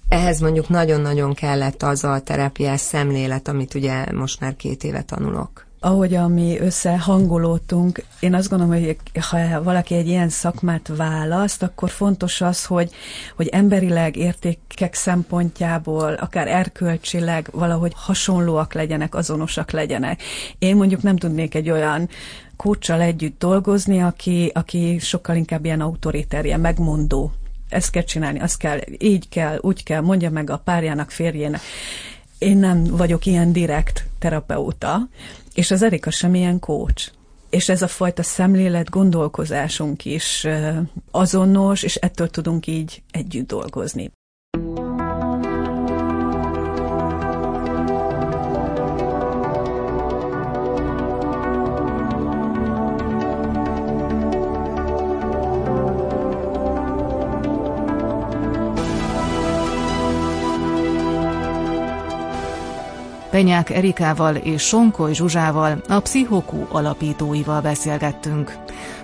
Ehhez 0.09 0.41
mondjuk 0.41 0.69
nagyon-nagyon 0.69 1.35
kellett 1.35 1.83
az 1.83 2.05
a 2.05 2.21
terápiás 2.21 2.81
szemlélet, 2.81 3.49
amit 3.49 3.75
ugye 3.75 4.13
most 4.13 4.41
már 4.41 4.57
két 4.57 4.85
éve 4.85 5.03
tanulok 5.03 5.68
ahogy 5.81 6.19
mi 6.29 6.59
összehangolódtunk, 6.59 8.05
én 8.21 8.35
azt 8.35 8.49
gondolom, 8.49 8.75
hogy 8.75 8.97
ha 9.31 9.63
valaki 9.63 9.95
egy 9.95 10.09
ilyen 10.09 10.29
szakmát 10.29 10.91
választ, 10.97 11.63
akkor 11.63 11.91
fontos 11.91 12.41
az, 12.41 12.65
hogy, 12.65 12.91
hogy 13.37 13.49
emberileg 13.49 14.17
értékek 14.17 14.95
szempontjából, 14.95 16.13
akár 16.13 16.49
erkölcsileg 16.49 17.49
valahogy 17.53 17.93
hasonlóak 17.97 18.73
legyenek, 18.73 19.15
azonosak 19.15 19.71
legyenek. 19.71 20.23
Én 20.59 20.77
mondjuk 20.77 21.03
nem 21.03 21.17
tudnék 21.17 21.55
egy 21.55 21.71
olyan 21.71 22.09
kócsal 22.57 23.01
együtt 23.01 23.39
dolgozni, 23.39 24.03
aki, 24.03 24.51
aki 24.55 24.99
sokkal 24.99 25.37
inkább 25.37 25.65
ilyen 25.65 25.81
autoriter, 25.81 26.45
ilyen 26.45 26.61
megmondó. 26.61 27.33
Ezt 27.69 27.91
kell 27.91 28.03
csinálni, 28.03 28.41
azt 28.41 28.59
kell, 28.59 28.79
így 28.99 29.29
kell, 29.29 29.59
úgy 29.61 29.83
kell, 29.83 30.01
mondja 30.01 30.31
meg 30.31 30.51
a 30.51 30.57
párjának, 30.57 31.11
férjének. 31.11 31.61
Én 32.39 32.57
nem 32.57 32.85
vagyok 32.85 33.27
ilyen 33.27 33.53
direkt 33.53 34.07
terapeuta, 34.19 35.09
és 35.55 35.71
az 35.71 35.83
Erika 35.83 36.11
sem 36.11 36.35
ilyen 36.35 36.59
coach. 36.59 37.11
És 37.51 37.69
ez 37.69 37.83
a 37.83 37.89
fajta 37.89 38.23
szemlélet, 38.23 38.91
gondolkozásunk 38.91 40.05
is 40.05 40.47
azonos, 41.11 41.83
és 41.83 41.95
ettől 41.95 42.29
tudunk 42.29 42.67
így 42.67 43.03
együtt 43.11 43.47
dolgozni. 43.47 44.11
Penyák 63.39 63.71
Erikával 63.71 64.37
és 64.37 64.63
Sonkoly 64.63 65.13
Zsuzsával, 65.15 65.83
a 65.89 66.01
Pszichokú 66.01 66.67
alapítóival 66.69 67.61
beszélgettünk. 67.61 68.57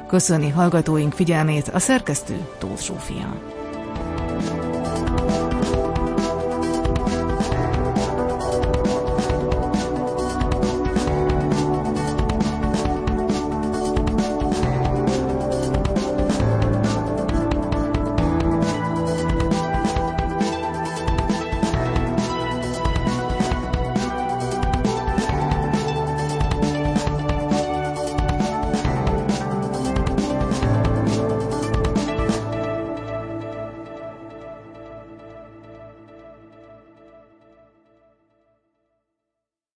Köszöni 0.06 0.48
hallgatóink 0.48 1.12
figyelmét 1.12 1.68
a 1.68 1.78
szerkesztő 1.78 2.46
Tóth 2.58 2.82
Zsófia. 2.82 3.63